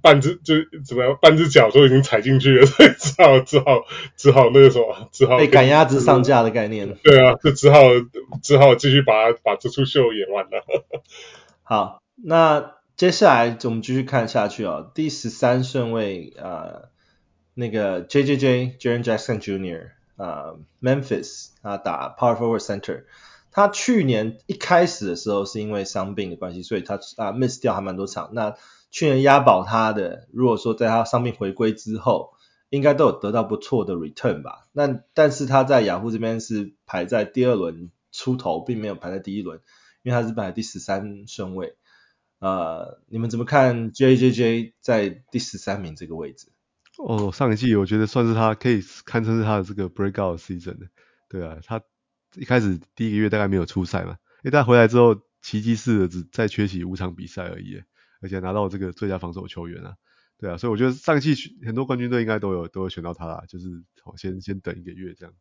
[0.00, 3.84] 半只就怎么样，半只脚都已经踩进去了， 所以只好只好
[4.16, 6.96] 只好那个什么，只好被赶鸭子上架的概念。
[7.04, 7.82] 对啊，就只好
[8.42, 10.64] 只好继续把把这出秀演完了。
[11.62, 12.72] 好，那
[13.02, 14.88] 接下来我们继续看下去哦。
[14.94, 16.90] 第十三顺位呃，
[17.52, 19.88] 那个 J J J Jaren Jackson Jr.
[20.14, 23.02] 啊、呃、，Memphis 啊打 Power Forward Center。
[23.50, 28.30] 他去年一开始的时候是因为伤病的关系，所以他啊 miss 掉还蛮多场。
[28.34, 28.54] 那
[28.92, 32.34] 去年押宝他的，如果说在他伤病回归之后，
[32.70, 34.68] 应该都有得到不错的 return 吧。
[34.70, 39.58] 那但是他在雅虎这边是排在第二轮出头，并没有排在第一轮，
[40.04, 41.74] 因为他是排在第十三顺位。
[42.42, 46.48] 呃，你们怎么看 JJJ 在第十三名这个位置？
[46.98, 50.88] 哦，上一季我觉得算是他可以堪称是他的这个 breakout season 的。
[51.28, 51.80] 对啊，他
[52.34, 57.80] 一开始第一个月大概没有出赛嘛，因为他回来之后奇迹似的只再缺席五场比赛而已。
[58.20, 59.96] 而且拿到这个最佳防守球员啊，
[60.38, 63.82] 对啊，所以我觉得上一季很多冠军队应该都有都有选到他啦，就是
[64.16, 65.34] 先先等一个月这样，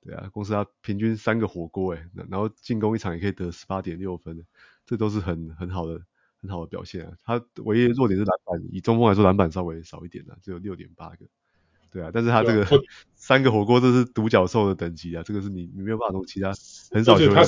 [0.00, 4.46] 对啊，公司他平均三个火锅诶，然后进攻一场也可以得十八点六分，
[4.86, 6.00] 这都是很很好的
[6.42, 7.12] 很好的表现啊。
[7.24, 11.26] 他唯一的弱点是篮板，以中锋来说篮板稍微少一点啊，只有六点八个，
[11.90, 12.66] 对啊，但是他这个
[13.16, 16.52] 三个火锅这是独角兽的等级啊，这个是你你没有办法从其他
[16.90, 17.46] 很少球员。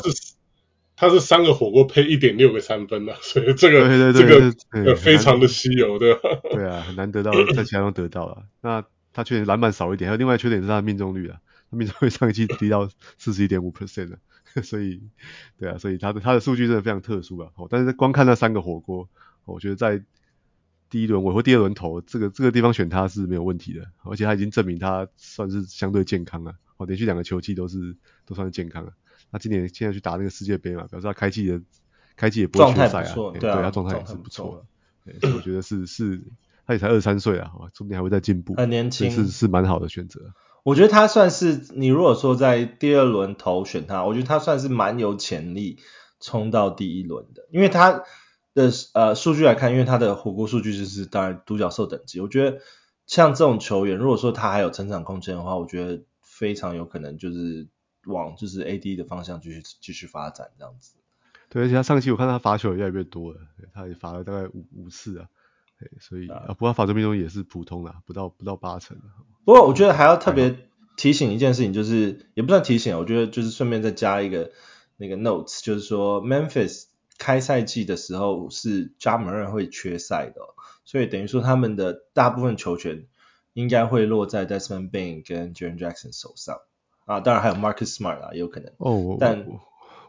[0.96, 6.16] 他是三个火锅配一点六个三分的，所以这个对对对这个非常的稀有，对？
[6.52, 8.44] 对啊，很难得到，在其他都得到了。
[8.60, 14.18] 那他缺点篮板少一点，还有另外缺点是他的命中率啊，他命中率上一期低到四十一点五 percent 了，
[14.62, 15.02] 所以
[15.58, 17.50] 对啊，所以他的他的数据真的非常特殊啊。
[17.56, 19.08] 哦，但是光看那三个火锅，
[19.44, 20.02] 我觉得在
[20.90, 28.92] 第一轮尾或第二轮投这个这个地方选他是没有问题的，而且他已经证明他算是相对健康了，哦，连续两个球季都是都算是健康了。
[29.30, 31.60] 那今年现在去打那个世界杯嘛，表示他开季的
[32.14, 34.64] 开季也不会缺赛啊，对，对啊，他状态也是不错
[35.04, 36.22] 的，所以我觉得是是，
[36.64, 40.32] 他也才二十三岁啊，说不定还会再进步，很年轻，是是蛮好的选择。
[40.64, 45.78] 我觉得他算是你如果说在第二轮投选他，我觉得他算是蛮有潜力
[46.18, 48.02] 冲到第一轮的，因为他
[48.54, 52.60] 的呃数据来看，因为他的火锅数据就是当然独角兽等级，我觉得
[53.06, 57.68] 像这种球员，如果说他还有成长空间的话，我觉得非常有可能就是
[58.06, 60.94] 往就是 AD 的方向继续继续发展这样子。
[61.50, 63.40] 对，而且他上期我看他罚球也越来越多了，
[63.74, 65.28] 他也罚了大概五五次啊，
[66.00, 68.96] 所以啊，不过他罚球命中也是普通啦，不到不到八成。
[69.44, 70.56] 不过我觉得还要特别
[70.96, 74.52] 提醒一件事情，就是也不算提醒，我觉得就是顺便再加一个
[74.96, 76.84] 那个 notes，就是说 Memphis
[77.18, 80.40] 开赛季的时候是 Ja Morant 会缺赛的，
[80.84, 83.06] 所以等于说他们的大部分球权
[83.52, 86.58] 应该会落在 Desmond Bane 跟 Jaren Jackson 手上
[87.04, 88.72] 啊，当然还有 Marcus Smart 啊，也有可能。
[88.78, 89.60] 哦，但我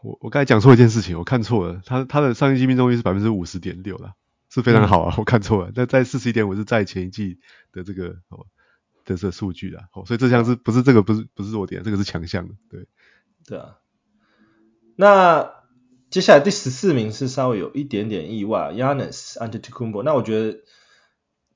[0.02, 4.14] 我我刚才讲错一件事情，我看错了，他他的上一季命中率是百分之五十点六啦，
[4.56, 7.38] 是非常好啊，嗯、我看错了，那在四十一点五是在前一季
[7.72, 8.46] 的这个哦
[9.04, 12.86] 的这个数据啊，哦，所以这项是不是这个不是不是弱点，这个是强项的，对
[13.46, 13.78] 对啊。
[14.96, 15.52] 那
[16.10, 20.60] 接下来第十四名是稍微有一点点意外，Giannis Antetokounmpo，那我觉得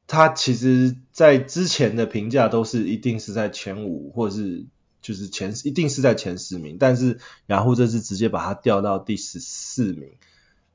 [0.06, 4.66] 他其实在之前的评价都是一定是在前五或者是。
[5.02, 10.18] 就是前一定是在前十名，但是雅虎这次直接把他调到第十四名，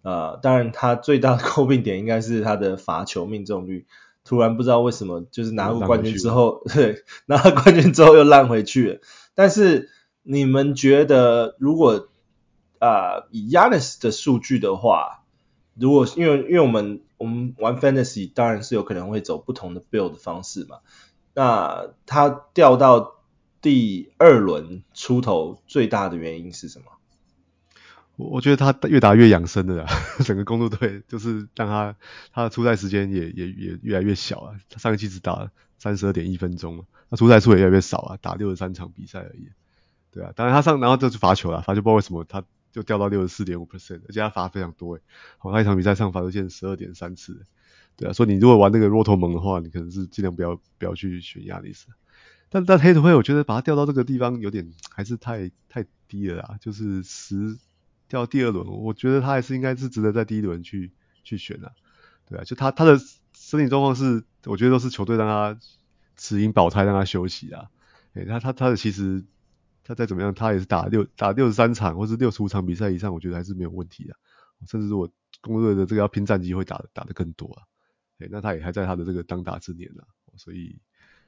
[0.05, 3.85] 呃，当然他最大的诟病点应该是他的罚球命中率，
[4.23, 8.99] 突然不知道为什么就是拿过冠军之后， 对，拿了冠军之后又烂回去了。
[9.33, 9.89] 但是
[10.23, 12.07] 你们觉得如果
[12.79, 15.23] 啊、呃、以 Giannis 的数据的话，
[15.73, 20.77] 如果因为因为我们我们玩 Fantasy 当然是有可能会走不同的 Build 的方式嘛，
[21.33, 23.13] 那他掉到。
[23.61, 26.85] 第二轮出头最大的原因是什么？
[28.17, 29.89] 我我觉得他越打越养生了啦，
[30.23, 31.95] 整个公鹿队就是让他
[32.31, 34.55] 他的出赛时间也也也越来越小啊。
[34.69, 39.49] 他上一季只打三十二点一分钟，他出赛数也越来越少啊，打六十三场比赛而已。
[40.11, 45.01] 对啊，当然他上然后就是罚球了，罚球不知道为什么他就掉到六十四点五 percent，而且他罚非常多诶。
[45.37, 47.41] 好，他一场比赛上罚球线十二点三次。
[47.97, 51.87] 对啊，所以你如果玩那个骆驼盟的话，你可能是尽量不要不要去选亚历斯。
[52.49, 57.57] 但但黑土会，我觉得把他调到这个地方有点还是太太低了啦，就是十
[58.07, 60.91] 掉第二轮，我觉得他还是应该是值得在第一轮去
[61.23, 61.73] 去选的，
[62.27, 62.99] 对啊，就他他的
[63.33, 65.59] 身体状况是，我觉得都是球队让他
[66.15, 67.69] 持盈保胎，让他休息啊，
[68.13, 69.23] 诶，他他他的其实
[69.83, 74.15] 他再怎么样，他也是打六打六十三场或是六十五场比赛以上，我觉得还是没有问题的，
[74.67, 75.09] 甚至如果
[75.41, 77.63] 公鹿的这个要拼战绩会打打得更多啊，
[78.19, 80.03] 诶，那他也还在他的这个当打之年呢，
[80.35, 80.79] 所以。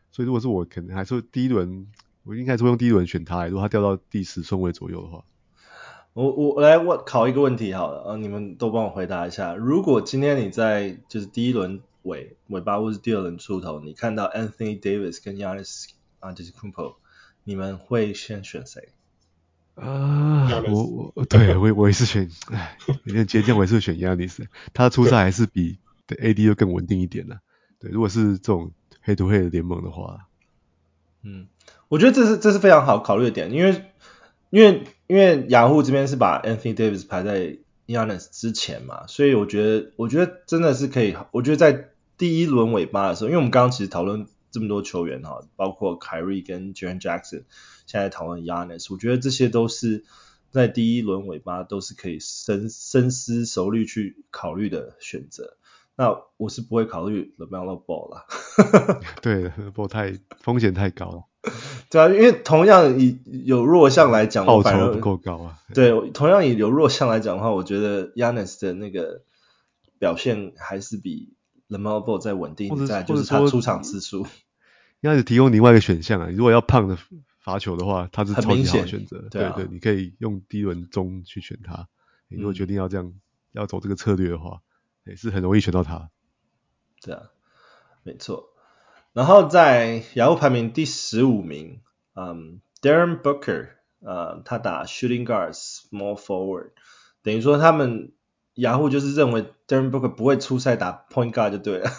[0.10, 1.86] 所以如果是我，可能还是第一轮，
[2.24, 3.46] 我应该是会用第一轮选他。
[3.48, 5.26] 如果他掉到第十顺位左右的话，
[6.17, 9.53] 我我来问考一个问题好了，啊，你们都帮我回答一下。
[9.53, 16.95] 如果今天你在就是第一轮尾尾巴或是第二轮出头，你看到 Anthony Davis 跟 Giannis Antetokounmpo，
[17.43, 18.89] 你们会先选谁？
[19.75, 25.77] 啊，我我对我我也是选，哎，有点倔强，我也是选 Giannis，他的出赛还是比
[26.08, 27.39] 对 AD 又更稳定一点的。
[27.80, 28.71] 对，如果是这种。
[28.99, 30.27] 黑土黑的联盟的话，
[31.23, 31.47] 嗯，
[31.88, 33.86] 我觉得这是这是非常好考虑的点，因为
[34.49, 47.43] 因为因为雅虎这边是把 Anthony Davis 排在 Giannis 之前嘛，所以我觉得我觉得真的是可以，我觉得在第一轮尾巴的时候，因为我们刚刚其实讨论这么多球员哈，包括 Kyrie 跟 Jaren Jackson，
[47.86, 50.04] 现在讨论 Giannis，我觉得这些都是
[50.52, 55.56] 在第一轮尾巴都是可以深深思熟虑去考虑的选择。
[55.96, 58.26] 那我是不会考虑 LaMelo Ball 啦，
[59.24, 61.24] 对，Ball 太风险太高了。
[61.89, 65.60] 对啊，因为同样以有弱项来讲，报酬不够高啊。
[65.73, 69.21] 对，同样以有弱项来讲的话，我觉得 Giannis 的那个
[70.00, 71.34] 表现还是比
[71.69, 74.28] LaMelo Ball 再稳定在，就是他出场次数。
[75.02, 76.97] 应该是提供另外一个选项啊，如果要胖的
[77.39, 79.28] 罚球的话，他是超级好的选择。
[79.30, 81.88] 对对，你可以用第一轮中去选他。
[82.28, 83.13] 你如果决定要这样
[83.52, 84.62] 要走这个策略的话。
[85.06, 86.10] 也是很容易选到他，
[87.02, 87.32] 对啊，
[88.04, 88.50] 没错。
[89.17, 91.82] 然后在雅虎排名第十五名，
[92.13, 96.69] 嗯，Darren Booker，呃，他打 Shooting Guard Small Forward，
[97.23, 98.12] 等于说他们
[98.53, 101.89] 雅虎就是认为 Darren Booker 不会出赛打 Point Guard 就对了，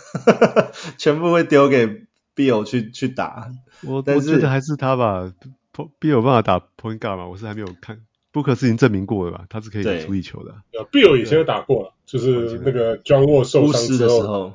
[0.96, 3.50] 全部会丢给 Bill 去去打。
[3.83, 5.33] 我我觉得还是他吧
[5.72, 7.26] ，Bill 有办法打 Point Guard 吗？
[7.26, 8.00] 我是还没有看。
[8.31, 9.47] 布克是已经证明过了吧？
[9.49, 10.55] 他是可以出一球的。
[10.73, 14.53] 呃，Bill 以前有打过了，就是那个 John Wall 受伤的时候，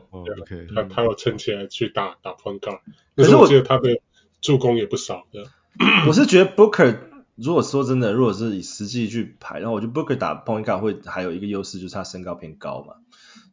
[0.48, 2.80] 对，他他有撑起来去打打 point guard。
[3.16, 4.00] 可是我觉得他的
[4.42, 5.46] 助攻也不少的。
[6.08, 6.98] 我是觉得 Booker
[7.36, 12.98] 如果说真的，如果是以实际去排，然后我觉得 Booker 打 point guard 会还有一个优势，就是他身高偏高嘛，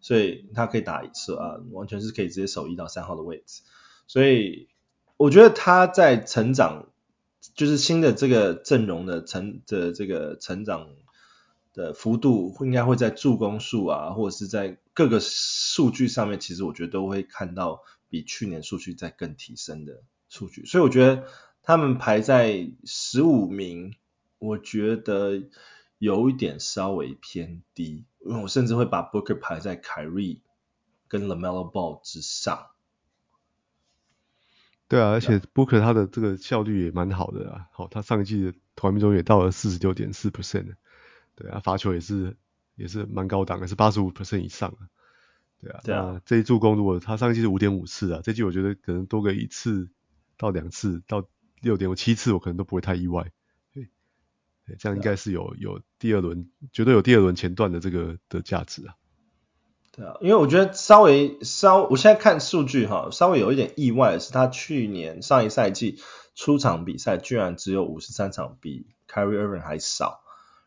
[0.02, 3.62] 所以他可以打一次啊，完全是可以直接守一到三号的位置。
[4.06, 4.68] 所以
[5.16, 6.88] 我觉得他在成长。
[7.54, 10.88] 就是新的这个阵容的成的这个成长
[11.74, 21.24] 的幅度，应该会在助攻数啊，或者是在各个数据上面，其实我觉得都会看到比去年数据在更提升的数据，所以我觉得
[21.62, 23.94] 他们排在十五名，
[24.38, 25.42] 我觉得
[25.98, 30.40] 有一点稍微偏低，因为我甚至会把 Booker 排在凯瑞
[31.08, 32.66] 跟 LaMelo Ball 之上。
[34.90, 40.74] 对啊，而且 Booker 他的这个效率也蛮好的啊，好，他上一季的投篮命中也到了四十九点四 percent，
[41.36, 42.36] 对啊，罚球也是
[42.74, 44.90] 也是蛮高档的，是八十五 percent 以上啊，
[45.60, 49.88] 对啊，对啊，这一助攻如果他上一季是五点五次啊，这季我觉得可能多个一次
[50.36, 51.24] 到两次到
[51.60, 53.30] 六点五七次，我可能都不会太意外，
[53.72, 53.88] 对，
[54.66, 58.96] 对，这样应该是有有第二轮绝对有第二轮前段的这个的价值啊。
[59.92, 65.98] 对啊，因为我觉得稍微稍，我现在看数据哈，稍微有一点意外的是，他去年上一赛季
[66.36, 70.20] 出场比赛居然只有五十三场，比 Kyrie Irving 还少。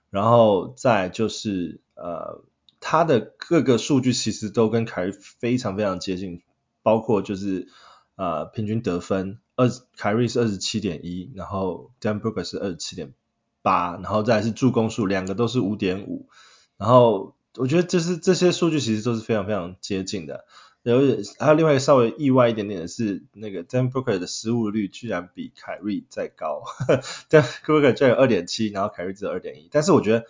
[0.09, 2.43] 然后再就是呃，
[2.81, 6.41] 他的各个数据其实都跟 Kyrie 非常非常接近，
[6.81, 7.69] 包括就是
[8.17, 13.13] 呃平均得分，二 Kyrie 是二十七点一，然后 Devin Booker 是二十七点
[13.61, 16.27] 八，然后再是助攻数，两个都是五点五，
[16.75, 17.35] 然后。
[17.55, 20.45] 我觉得就是这些数据其实都是非常非常接近的。
[20.81, 20.99] 有
[21.39, 26.63] 还有另外一个稍微意外一点点的是，那个 Devin Booker 的失误率居然比凯瑞再高。
[27.29, 29.69] Devin Booker 就有二点七，然后凯瑞只有二点一。
[29.71, 30.25] 但是我觉得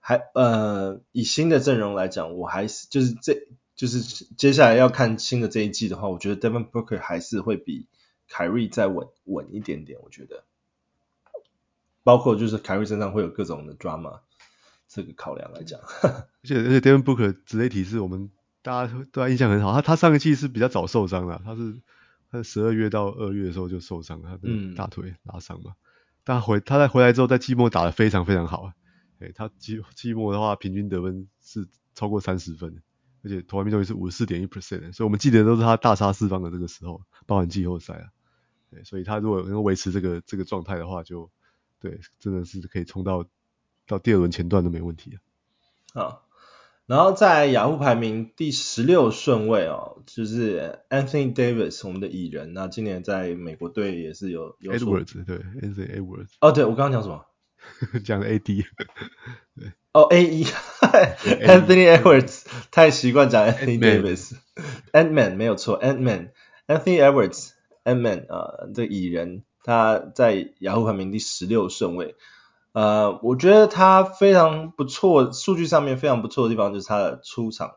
[0.00, 3.46] 还呃以新的阵容来讲，我还是就是这
[3.76, 7.86] 就是接下来要看新的这一季的话，我觉得 Devin Booker 还是会比
[8.28, 10.00] 凯瑞再稳稳一点点。
[10.02, 10.42] 我觉得，
[12.02, 14.20] 包括就是凯瑞身上会有各种的 drama。
[14.94, 18.30] 这个考量来讲，而且而且 Devin Booker 值得一提示，我们
[18.62, 19.72] 大家对他印象很好。
[19.72, 21.82] 他他上个季是比较早受伤的，他是
[22.30, 25.72] 他十二月到二月的时候就受伤了，他的大腿拉伤嘛。
[25.72, 25.76] 嗯、
[26.22, 28.74] 但回他在回来之后，在季末打得非常非常好啊。
[29.18, 31.66] 哎，他季季末的话，平均得分是
[31.96, 32.80] 超过三十分，
[33.24, 38.06] 而且投篮命中率是五十四点一 percent，所以我们记得都是他大杀四方的这个时候，包含季后赛啊。
[38.70, 41.28] 对，所以他如果能够维持这个这个状态的话，就
[41.80, 43.26] 对，真的是可以冲到。
[43.86, 45.18] 到第二轮前段都没问题啊。
[45.94, 46.26] 好，
[46.86, 52.52] 然后在雅虎排名第十六顺位哦，就是 Anthony Davis，我们的蚁人。
[52.52, 56.30] 那今年在美国队也是有有 Edwards 对，Anthony Edwards。
[56.40, 57.24] 哦，对，我刚刚讲什么？
[58.04, 58.66] 讲的 AD。
[59.56, 59.72] 对。
[59.92, 64.32] 哦，AE，Anthony Edwards，太习惯讲 Anthony Davis。
[64.92, 72.16] Ant-Man 没有错，Ant-Man，Anthony Edwards，Ant-Man 啊，这蚁人他在雅虎排名第十六顺位。
[72.74, 77.76] 呃，我觉得他非常不错，数据上面非常不错的地方就是他的出场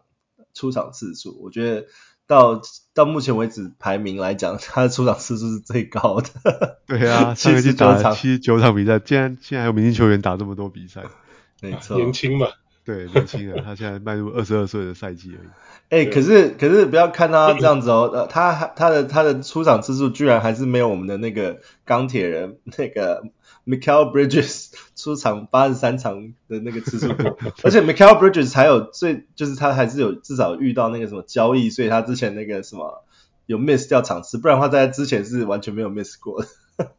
[0.55, 1.39] 出场次数。
[1.43, 1.85] 我觉得
[2.25, 2.59] 到
[2.95, 6.79] 到目前为止排名来讲，他的出场次数是最高的。
[6.87, 11.03] 对啊， 上个季打了七十九场比赛，竟然现在还有明星球员打这么多比赛，
[11.61, 12.47] 没错，年轻嘛。
[12.83, 15.47] 对，年轻人，他现在迈入二十二岁的赛季而已。
[15.89, 23.23] 哎、欸，可是可是不要看他这样子哦，呃，他他的他的出场次数居然还是没有我们的那个钢铁人那个
[23.67, 33.03] Mikal Bridges 出场八十三场的那个次数多， 而且 Mikal Bridges 还有最就是他还是有至少遇到那个什么交易，所以他之前那个什么
[33.45, 36.47] 有 miss 掉场次，不然的话在之前是完全没有 miss 过的。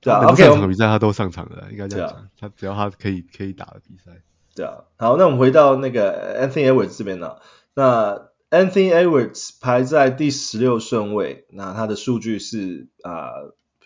[0.00, 2.18] 对啊，OK，上场比赛他都上场了，应该这样讲。
[2.18, 4.20] 啊、他只要他可以可以打的比赛。
[4.54, 7.36] 对啊，好，那我们回到那个 Anthony Edwards 这边呢。
[7.74, 13.30] 那 Anthony Edwards 排在第十六顺位，那他的数据是啊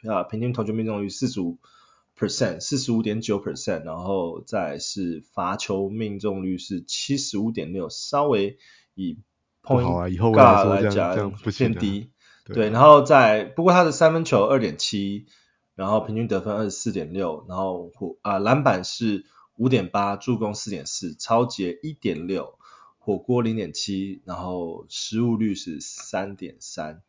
[0.06, 1.58] 啊平均投球命中率四十五
[2.18, 8.58] percent，四十五点九 percent，然后再是罚球命中率是七十五点六，稍微
[8.94, 9.18] 以
[9.62, 12.10] point guard 来讲偏低。
[12.44, 15.26] 对，然后在不过他的三分球二点七。
[15.74, 22.58] 然后平均得分二十四点六，然后火啊篮板是五点八，助攻四点四，抄截一点六，
[22.98, 27.04] 火锅零点七，然后失误率是三点三。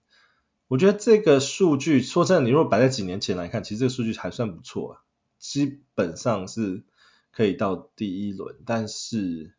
[0.69, 5.01] 我觉得这个数据说真的，你如果摆在几年前来看，其实这个数据还算不错啊，
[5.39, 6.83] 基本上是
[7.31, 8.55] 可以到第一轮。
[8.67, 9.55] 但是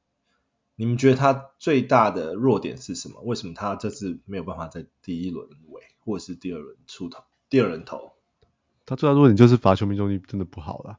[0.76, 3.20] 你们觉得他最大的弱点是什么？
[3.22, 8.12] 为什么他这次没有办法在第一轮尾，或者是第二轮出头，第二轮投？
[8.86, 10.98] 他最大弱点就是罚球命中率真的不好啦，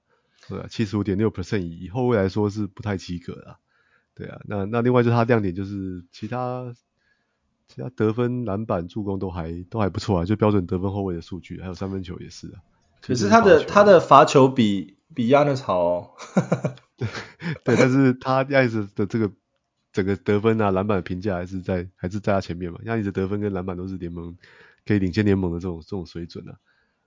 [0.49, 3.59] 对啊，七十五点六 percent 以后未来说是不太及格了，
[4.13, 6.75] 对啊，那那另外就是他亮点就是其他
[7.73, 12.59] 其他得分、篮板、助攻都还都还不错啊，就标准得分后卫的数据，还有三分球也是啊。
[13.01, 16.11] 可是他的他的罚球比比亚尼斯好哦，
[16.97, 17.07] 对
[17.63, 19.31] 对，但是他亚尼斯的这个
[19.93, 24.37] 整个得分啊、篮板的评价还是在还是在他前面嘛，亚尼斯得分跟篮板都是联盟
[24.85, 26.55] 可以领先联盟的这种这种水准啊。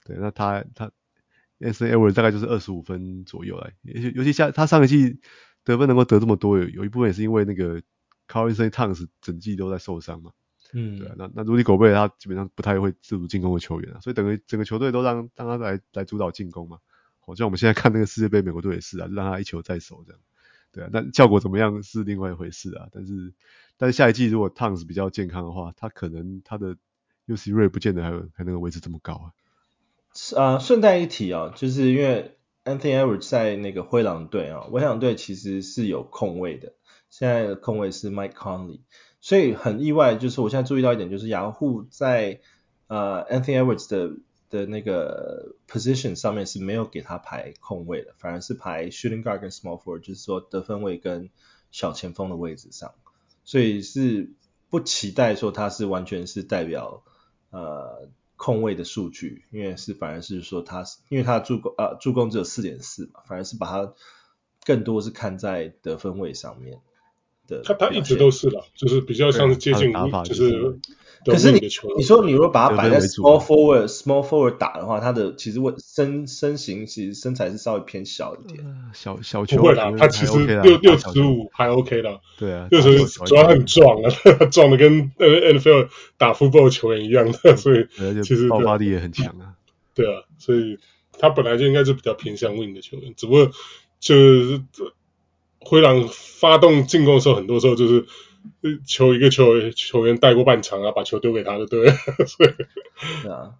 [0.04, 0.90] 对，那他他
[1.60, 5.20] Anthony Edwards 大概就是二十五分左右来，尤尤其像他上一季
[5.62, 7.80] 得分能够得这么多，有有一部分也是因为那个
[8.28, 10.32] Karl-Anthony Towns 整季都在受伤嘛。
[10.72, 16.78] 嗯，对啊，那那 Rudy Gobert 他基本上不太会自主进攻的球员啊，所以等于整个球队都让让他来来主导进攻嘛。
[17.20, 20.20] 好像我们现在看那个世界杯，美国队也是啊，就让他一球在手这样。
[20.72, 22.88] 对啊，那效果怎么样是另外一回事啊。
[22.92, 23.32] 但是
[23.76, 26.76] 但是下一季如果 Towns 比较健康的话，他可能他的
[27.26, 29.26] UC rate 不见得还有还能够维持这么高啊。
[30.36, 36.74] 啊，顺带一提啊，就是因为 Anthony Edwards 在那个灰狼队啊，灰狼队其实是有控卫的，
[37.08, 38.80] 现在的控卫是 Mike Conley。
[39.24, 42.42] 所以很意外，就是我现在注意到一点，就是雅虎在
[42.88, 44.18] 呃 Anthony Edwards 的
[44.50, 51.30] 的那个 position 上面是没有给他排控位的，反而是排 shooting guard 跟 small forward，就是说得分位跟
[51.70, 52.92] 小前锋的位置上，
[53.44, 54.30] 所以是
[54.68, 57.02] 不期待说他是完全是代表
[57.48, 63.94] 呃控位的数据，因为是反而是说他是因为他的助攻呃助攻只有四点四嘛，反而是把他
[64.66, 66.82] 更多是看在得分位上面。
[67.64, 69.92] 他他一直都是啦，就是比较像是接近，
[70.24, 70.78] 就是。
[71.26, 71.58] 可是你
[71.96, 78.62] 你说你如果把他摆在 small forward small forward 打的话，他的其实问身身形其实身材是稍微偏小一点。
[78.92, 82.20] 小小球不会啦，他其实六六十五还 OK 的。
[82.38, 84.10] 对啊，六十五主要很壮啊，
[84.52, 85.88] 壮的跟呃 NFL
[86.18, 87.86] 打 football 球员一样的，所以
[88.22, 89.54] 其实爆发力也很强啊。
[89.94, 90.78] 对啊，所以
[91.18, 93.50] 他本来就应该是比较偏向 wing 的球员，只不过
[93.98, 94.60] 就是。
[95.64, 98.06] 灰狼发动进攻的时候，很多时候就是
[98.86, 101.92] 球一个球球员带过半场啊，把球丢给他就对了。
[103.22, 103.54] 对啊，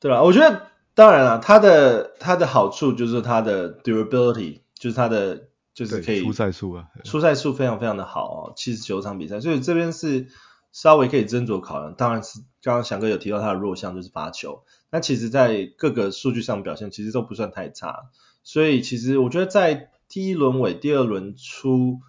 [0.00, 10.28] 对啊，我觉得当然了，他的他的好处就是他的 durability，就是他的就是可以出赛数啊，出赛数非常非常的好哦，七十九场比赛，所以这边是
[10.72, 11.94] 稍微可以斟酌考量。
[11.94, 18.06] 当然是刚刚翔哥有提到他的弱项就是罚球，那其实在各个数据上表现其实都不算太差，
[18.42, 22.00] 所以其实我觉得在第一轮尾、第二轮初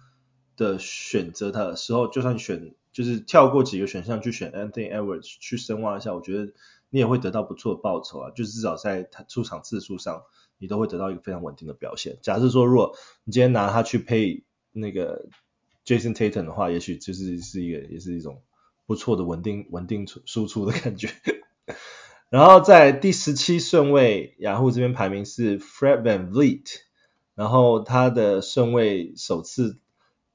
[0.56, 6.52] 的选择他的时候，就算选就是跳过几个选项去选 Anthony Edwards 去深挖一下，我觉得
[6.90, 8.30] 你也会得到不错的报酬啊。
[8.30, 10.22] 就是至少在他出场次数上，
[10.58, 12.18] 你都会得到一个非常稳定的表现。
[12.22, 15.28] 假设说，如果你今天拿他去配那个
[15.84, 18.42] Jason Tatum 的话，也许就是是一个也是一种
[18.86, 21.10] 不错的稳定稳定出输出的感觉。
[22.30, 26.87] 然后在第十七顺位，雅虎这边排名是 Fred VanVleet。
[27.38, 29.78] 然后他的顺位首次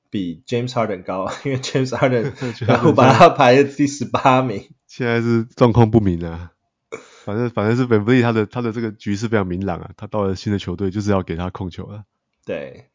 [0.10, 2.32] 比 James Harden 高， 因为 James Harden
[2.66, 4.70] 然后把他排在第十八名。
[4.88, 6.54] 现在是状况不明啊，
[7.26, 12.06] 反正反正是 VanVleet 他的他的这个局势非常明朗啊，他到了新的球队就是要给他控球了。
[12.46, 12.88] 对，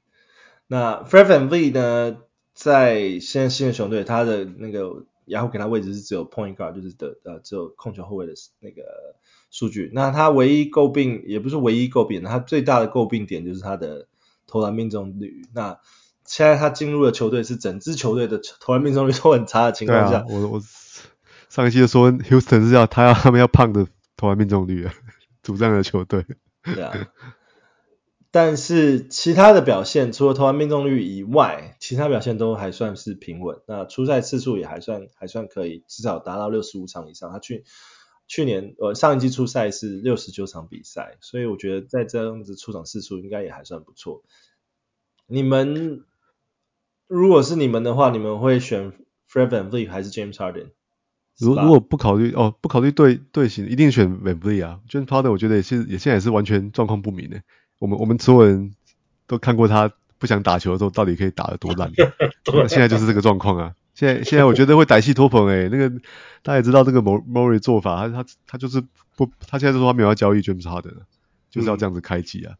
[0.68, 2.16] 那 Fred VanVleet 呢，
[2.54, 8.82] 在现在新的球队，他的那个然后给他位置是只有 Point Guard，就是的呃只有控球后卫的那个。
[9.50, 14.06] 数据，那他唯一诟病也不是唯一诟病，他最大的诟病点就是他的
[14.46, 15.42] 投篮命中率。
[15.54, 15.78] 那
[16.26, 20.62] 现在他进入的球队是整支球队的投篮命中率都很差的情况下，啊、我我
[21.48, 23.86] 上一期就说 Houston 是要他要他们要胖的
[24.18, 24.92] 投篮命中率啊，
[25.42, 26.26] 主战的球队。
[26.62, 27.08] 对啊，
[28.30, 33.60] 但是其他的表现除了投篮命中率以外，其他表现都还算是平稳。
[33.66, 37.32] 那出赛次数也还算还算可以，至少达到六十五场以上。
[37.32, 37.64] 他去。
[38.28, 44.22] 去年呃上一季出赛是六十九场比赛，所以我觉得在这样子出场次数应该也还算不错。
[45.26, 46.04] 你们
[47.08, 48.92] 如果是你们的话，你们会选
[49.30, 50.68] Fred VanVleet 还是 James Harden？
[51.38, 54.80] 如如果不考虑哦，不考虑队队形，一定选 VanVleet 啊。
[54.88, 57.40] James Harden 我觉得也是也现在也是完全状况不明的。
[57.78, 58.74] 我们我们所有人
[59.26, 61.92] 都看过他不想打球的时候，到底可以打得多烂。
[62.68, 63.74] 现在就是这个状况啊。
[63.98, 65.90] 现在现在我觉得会歹戏拖棚诶，那个
[66.44, 68.80] 大家也知道这个 Morey 做法，他他他就是
[69.16, 70.94] 不，他现在就说他没有要交易 James Harden，
[71.50, 72.54] 就是要这样子开机啊。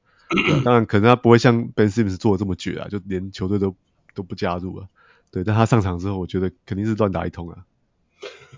[0.64, 3.76] 当然可能他不会像 Ben Simmons 做的这么绝啊，就连球队都
[4.16, 4.88] 都不加入啊。
[5.30, 7.58] 对，但他上场之后，我觉得肯定是乱打一通啊。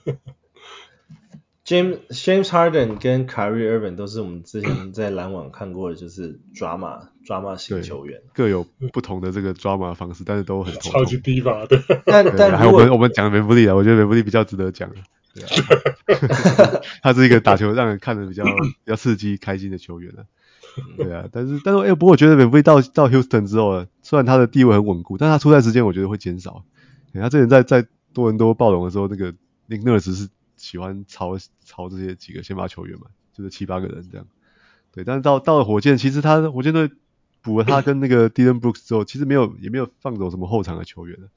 [1.70, 11.64] James James Harden 跟 Kyrie Irving 都是我们之前 在篮网看过的，就是 drama drama 型球员，各有不同的这个 drama 方式，但是都很超级低吧？
[11.68, 11.80] 对。
[12.04, 14.90] 但但还有我们我们讲 VanVleet 啊，我觉得 VanVleet 比较值得讲。
[15.32, 18.42] 对啊， 他是一个打球让人看的比较
[18.84, 20.26] 比较刺激、开心的球员啊。
[20.96, 26.64] 对啊，但是但是哎，不过我觉得 VanVleet 到到 Houston 之后，虽然他的地位很稳固，但他出赛时间我觉得会减少。
[27.14, 29.32] 他之前在在多伦多暴龙的时候，那个
[29.68, 30.28] Nick Nurse 是。
[30.62, 31.38] 喜欢抄
[31.70, 34.26] 抄这些几个先发球员嘛，就是七八个人这样。
[34.92, 36.90] 对，但是到到了火箭，其实他火箭队
[37.42, 41.28] 补了他跟那个 Dylan Brooks 之后，其实没有也没有放走什么后场的球员了。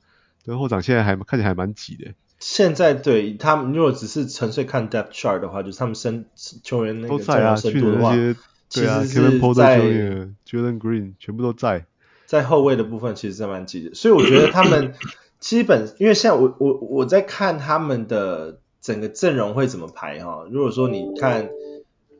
[0.43, 2.13] 对，后场现在还看起来还蛮挤的。
[2.39, 8.35] 现在对他们如果只是纯粹看 depth chart 的话，就是他们身球员那个都在啊，去的那些
[8.71, 11.85] 对啊，Kevin Porter Jalen Green 全部都在。
[12.25, 14.95] 在后卫的部分其实是蛮挤的，所以我觉得他们。
[15.43, 20.45] 基本因为现在我我我在看他们的整个阵容会怎么排哈。
[20.51, 21.49] 如果说你看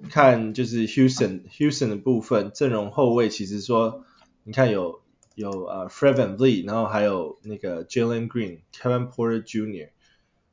[0.09, 4.05] 看就是 Houston Houston 的部分阵容后卫，其实说
[4.45, 5.01] 你看有
[5.36, 9.89] 有呃 Fred VanVleet，然后还有那个 Jalen Green、Kevin Porter Jr.，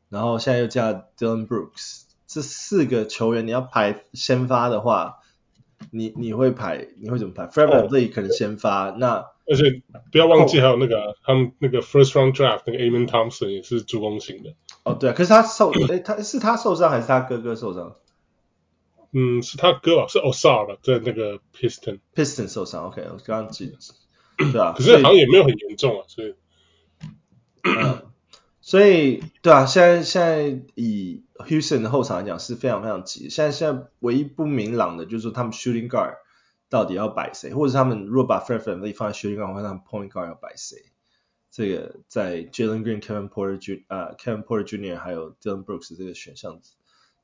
[0.09, 5.21] 然后现在又加 Dillon Brooks，这四个球员你要排先发的话，
[5.93, 14.55] 你你会排你会怎么排？Fred VanVleet 可能先发，那而且不要忘记还有那个、啊、他们那个 First Round Draft 那个 Amon Thompson 也是助攻型的。
[14.85, 17.97] 哦，对啊，可是他受诶他是他受伤还是他哥哥受伤？
[19.13, 23.77] 嗯，是他哥吧，是 Ausar 吧，在那个 Piston Piston 受伤，OK，我刚刚记得，
[24.53, 26.35] 对啊，可是好像也没有很严重啊，所以，
[27.65, 28.03] 嗯，
[28.61, 36.15] 所以对啊，现在现在以 Houston 的后场来讲是非常非常急，现在现在唯一不明朗的就是说他们 Shooting Guard
[36.69, 40.79] 到底要摆谁，或者是他们如果把 Fred VanVleet 放在 Shooting Guard 的话，他们 Point Guard 要摆谁？
[41.61, 43.83] 这个在 Jalen Green、Kevin Porter Jr.
[43.89, 44.99] 啊 Kevin Porter Jr.
[44.99, 46.59] 还有 Dylan Brooks 这个选项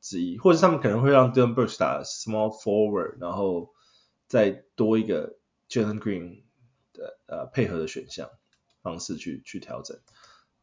[0.02, 3.70] 之一，或者他们可能会让 Dylan Brooks 打 Small Forward，然后
[4.26, 5.36] 再多一个
[5.70, 6.42] Jalen Green
[6.92, 8.28] 的呃配合的选项
[8.82, 9.96] 方式去去调整，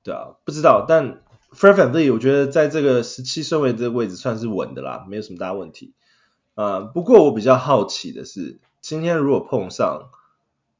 [0.04, 5.96] 对啊，不知道，但 Fred VanVleet 我觉得在这个十七顺位这个位置算是稳的啦，没有什么大问题。
[6.54, 10.12] 呃，不过我比较好奇的是，今天如果碰上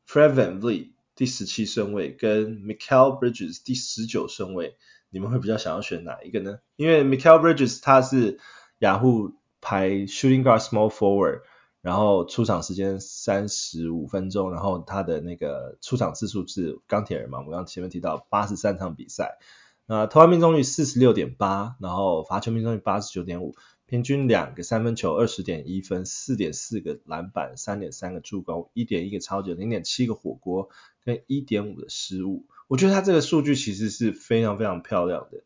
[0.08, 4.76] Fred VanVleet 第十七顺位跟 Mikal Bridges 第十九顺位，
[5.10, 6.60] 你们会比较想要选哪一个呢？
[6.76, 8.40] 因为 Mikal Bridges 他是
[8.80, 11.42] 雅虎排 Shooting Guard Small Forward，
[11.82, 19.38] 然后出场时间三十五分钟，然后他的那个出场次数是钢铁人嘛，我们刚刚前面提到八十三场比赛，
[19.86, 23.56] 那投篮命中率四十六点八，然后罚球命中率八十九点五。
[23.94, 30.70] 平均两个三分球，二十点一分，四点四个篮板，三点三个助攻，一点一个抄截，零点七个火锅，
[31.06, 32.48] 跟一点五的失误。
[32.68, 35.44] 我觉得他这个数据其实是非常非常漂亮的。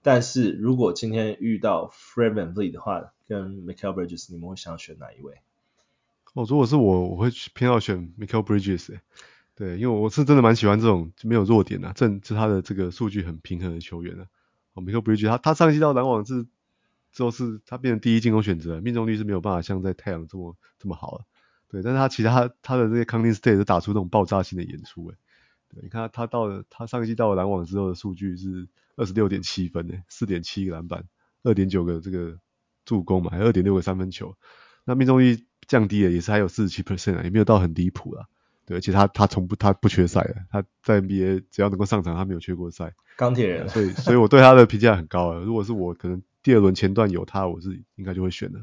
[0.00, 5.34] 但是如果今天遇到 f r e d m a n l e e 的话，跟 Mikal Bridges，你们会想要选哪一位？
[6.32, 8.98] 哦，如果是我，我会偏要选 Mikal Bridges。
[9.54, 14.28] 对，因为我是真的蛮喜欢这种没有弱点的、啊，正是他的这个数据很平衡的球员的、啊。
[14.72, 16.46] 哦，Mikal Bridges，他他上一季到篮网是。
[17.12, 21.24] 之后是他变成第一进攻选择，命中率是没有办法像在太阳这么这么好了，
[21.68, 25.16] 对，但是他其他他的这些 counting stat 是打出那种爆炸性的演出，诶，
[25.68, 31.04] 对，你看他他到了他上一季到了篮网之后的数据是二十六点七分，诶，四点七个篮板，
[31.42, 32.38] 二点九个这个
[32.84, 34.36] 助攻嘛，还有二点六个三分球，
[34.84, 38.26] 那命中率降低了，也是还有四十七 percent 啊，也没有到很离谱啦，
[38.66, 46.22] 对，而且他他从不他不缺赛的，他在 NBA 只要能够上场，他没有缺过赛，钢铁人，所以所以我对他的评价很高啊，如果是我可能。
[46.42, 48.60] 第二轮前段有他，我是应该就会选的。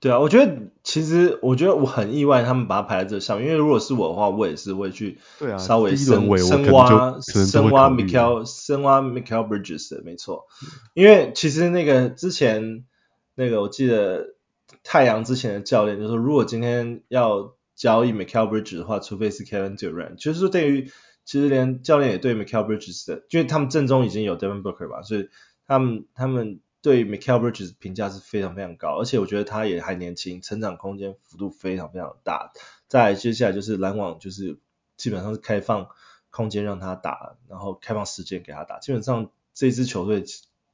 [0.00, 5.18] 对啊，我觉得其实我觉得我很意外，他们把他排在这上面，因为如果是我的话，我也是会去
[5.58, 6.06] 稍微深
[6.38, 10.46] 深挖深挖 Michael 深挖 Michael Bridges 的，没错。
[10.94, 12.84] 因为其实那个之前
[13.34, 14.36] 那个我记得
[14.84, 20.92] 太阳之前的教练就说，如果今天要交易 Michael Bridges 的话，除非是 Kevin Durant，就是说对于
[21.24, 25.28] 其实连教练也对 Michael Bridges 的，因为他们阵中已经有 Devin Booker 吧，所以
[25.66, 26.60] 他们他们。
[26.88, 32.50] 对 Mikal Bridges 评价是非常非常高，而且我觉得他也还年轻，成长空间幅度非常非常大。
[32.86, 34.58] 再接下来就是篮网，就是
[34.96, 35.90] 基本上是开放
[36.30, 40.24] 空间让他打，然后开放时间给他打，基本上这支球队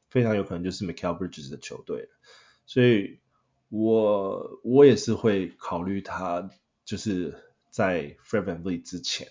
[0.08, 2.08] 非常有可能就是 Mikal Bridges 的球队。
[2.64, 3.18] 所以
[3.70, 6.48] 我我也是会考虑他，
[6.84, 7.34] 就是
[7.70, 9.26] 在 f r e d v a n v l e e 之前。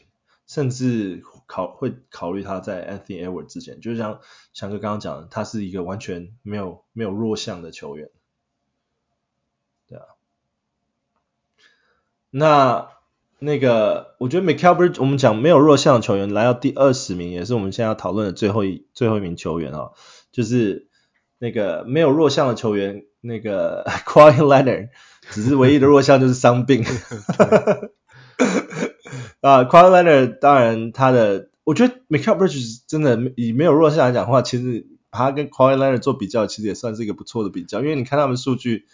[0.54, 4.20] 甚至考会考虑他在 Anthony Edwards 之前，就像
[4.54, 8.12] 翔哥刚刚讲的，他是一个完全没有没有弱项的球员，
[9.88, 10.06] 对啊。
[12.30, 12.90] 那
[13.40, 19.94] 那个我觉得 Mikal Bridges 我们讲没有弱项的球员来到第二十名，也是我们现在要讨论的最后一最后一名球员啊，
[20.32, 20.88] 就是
[21.40, 24.90] 那个没有弱项的球员，那个 Kawhi Leonard
[25.32, 26.86] 只是唯一的弱项就是伤病。
[29.44, 38.86] 啊 Kawhi Leonard 当然他的，我觉得 Mikal Bridges 真的以没有弱项来讲的话，其实他跟 Kawhi Leonard 做比较，其实也算是一个不错的比较，因为你看他们数据，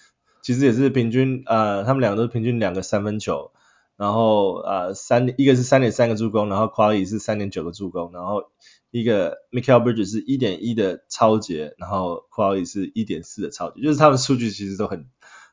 [0.42, 3.52] 其实也是平均，呃，他们两个都是平均两个三分球，
[3.96, 8.46] 然后呃三一个是三点三个助攻，然后 Kawhi 是三点九个助攻，然后
[8.90, 15.06] 一个 Mikal Bridges 是一点一的超节，然后 Kawhi 是一点四的超节，就是他们数据其实都很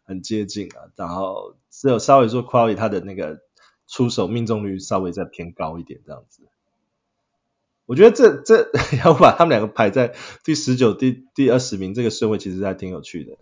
[0.06, 3.44] 很接近啊，然后只有稍微说 Kawhi 他的那个。
[3.96, 6.42] 出手命中率稍微再偏高一点，这样子，
[7.86, 8.68] 我觉得这这
[9.02, 13.38] 要把他们两个排在第十九、第第二十名这个顺位，其实还挺有趣的。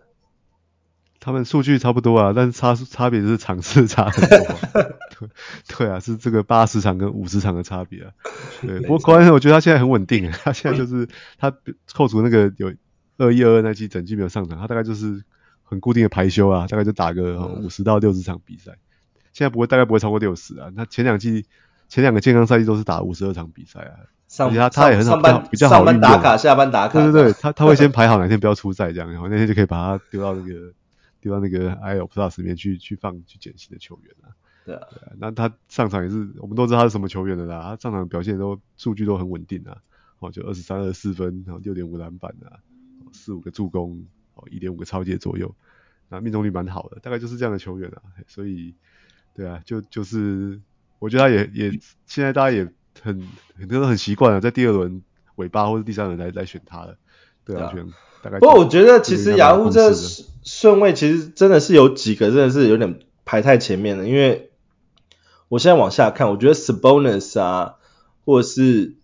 [1.19, 4.59] 他们数据差不多啊，但是差差别是场次差很多，啊
[5.19, 5.29] 对。
[5.67, 8.11] 对啊，是这个八十场跟五十场的差别啊。
[8.61, 11.51] 对，不过关键我觉得他现在很稳定，他现在就是 他
[11.91, 12.73] 扣除那个有
[13.17, 15.25] 二一二二那季整季没有上场，他大概就是
[15.63, 18.77] 很固定的排休啊，大概就打个五十到六十场比赛。
[19.35, 20.71] 现在不会，大概不会超过六十啊。
[20.73, 21.45] 他前两季
[21.89, 24.07] 前两个健康赛季都是打五十二场比赛啊。
[24.29, 25.75] 上而且他他也很好，班比较好。
[25.75, 26.93] 上班打卡，下班打卡。
[26.93, 30.71] 对对对，他他会先排好哪天不要出赛这样，然后那天就可以把他丢到那个
[31.19, 34.31] 丢到那个 IL Plus 里面去去放去捡新的球员啊。
[34.65, 37.61] 对啊，对啊，那他上场也是，我们都知道他是什么球员的啦。
[37.61, 39.77] 他上场表现都数据都很稳定啊，
[40.19, 42.63] 哦，就二十三、二十四分，然后六点五篮板啊，
[43.11, 45.53] 四五个助攻，哦，一点五个超截左右，
[46.09, 48.01] 那命中率蛮好的，大概就是这样的球员啊。
[48.27, 48.73] 所以，
[49.35, 50.59] 对啊，就就是
[50.99, 52.67] 我觉得他也也现在大家也。
[53.03, 53.27] 很
[53.59, 55.03] 很多人很习惯了，在第二轮
[55.35, 56.97] 尾巴或者第三轮来来选他的，
[57.45, 57.85] 对啊，选
[58.23, 58.39] 大概。
[58.39, 59.93] 不过我觉得其实雅虎这
[60.43, 64.49] 顺位其实真的是有几个真的是有点排太前面了，因为
[65.49, 67.75] 我现在往下看，我觉得 Sabonis 啊，
[68.23, 68.95] 或者是。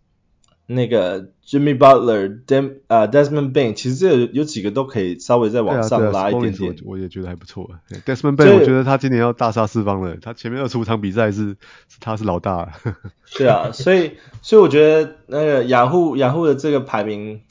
[0.67, 6.73] 那个 Jimmy Butler、Dem 啊 Desmond Bane，其实这有有几个都可以稍微再往上拉一点点。
[6.85, 7.69] 我也觉得还不错。
[8.05, 10.15] Desmond Bane，我觉得他今年要大杀四方了。
[10.21, 11.57] 他前面二十五场比赛是，
[11.89, 12.71] 是他是老大。
[13.37, 17.41] 对啊，所以所以我觉得那个雅虎雅虎的这个排名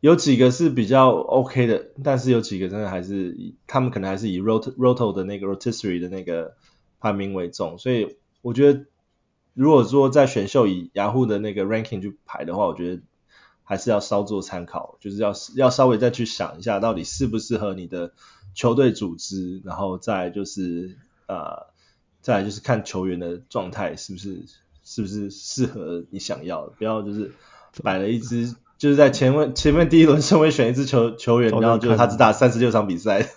[0.00, 3.36] 有几个是比较 OK 的，但是有几个真的还是
[3.68, 6.54] 他们可能还是以 Rot Roto 的那个 Rotisserie 的那个
[6.98, 8.86] 排名为重，所以我觉得。
[9.54, 13.02] 如果说在选秀以雅虎的那个 ranking 去排的话，我觉得
[13.62, 18.12] 还是要稍作参考，就是要要稍微再去想一下，到底适不适合你的
[18.52, 20.96] 球队组织，然后再就是
[21.28, 21.66] 呃，
[22.20, 24.42] 再来就是看球员的状态是不是
[24.82, 27.32] 是不是适合你想要的，不要就是
[27.82, 33.28] 买了一支就是在前面前面第一轮顺位选一支球球员，然后就他只打三十六场比赛。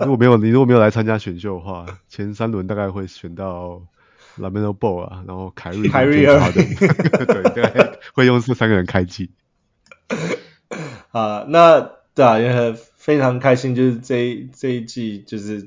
[0.00, 3.82] 如果没有你如果没有来参加选秀的话，前三轮大概会选到。
[4.38, 9.30] LaMelo Ball 啊，然后凯瑞，凯瑞二，对对， 会用这三个人开机。
[11.12, 11.80] 啊，那
[12.14, 15.64] 对啊，也很非常开心，就是这一这一季就是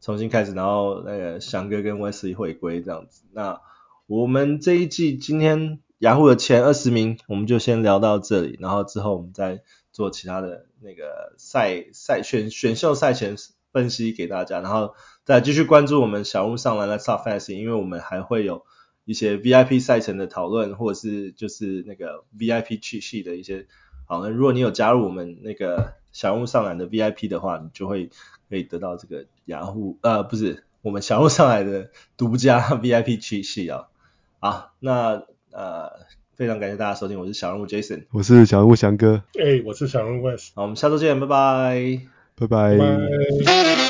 [0.00, 3.22] 重新开始，然后那个翔哥跟 Wesley 回归这样子。
[3.32, 3.60] 那
[4.06, 13.36] 我们这一季今天雅虎的前二十名，我们就先聊到这里，然后之后我们再做其他的那个赛赛选选秀赛前
[13.72, 14.94] 分析给大家，然后。
[15.24, 18.64] 再继续关注我们小屋上篮的 Let's Talk Fantasy，因为我们还会有
[19.04, 23.68] 一些 VIP 赛程的讨论，或者是就是那个 VIP 去系的一些。
[24.08, 28.10] 好，那如果你有加入我们那个小屋上篮的 VIP 的话，你就会
[28.50, 33.84] 可以得到这个雅虎呃不是我们小屋上来的独家 VIP 去系啊。
[34.40, 36.00] 好，那呃
[36.34, 42.00] 非常感谢大家收听，我是小人物 Jason，我是小人物翔哥，哎，我是小人物 West，好，我们下周见，拜拜，
[42.46, 43.81] 拜拜。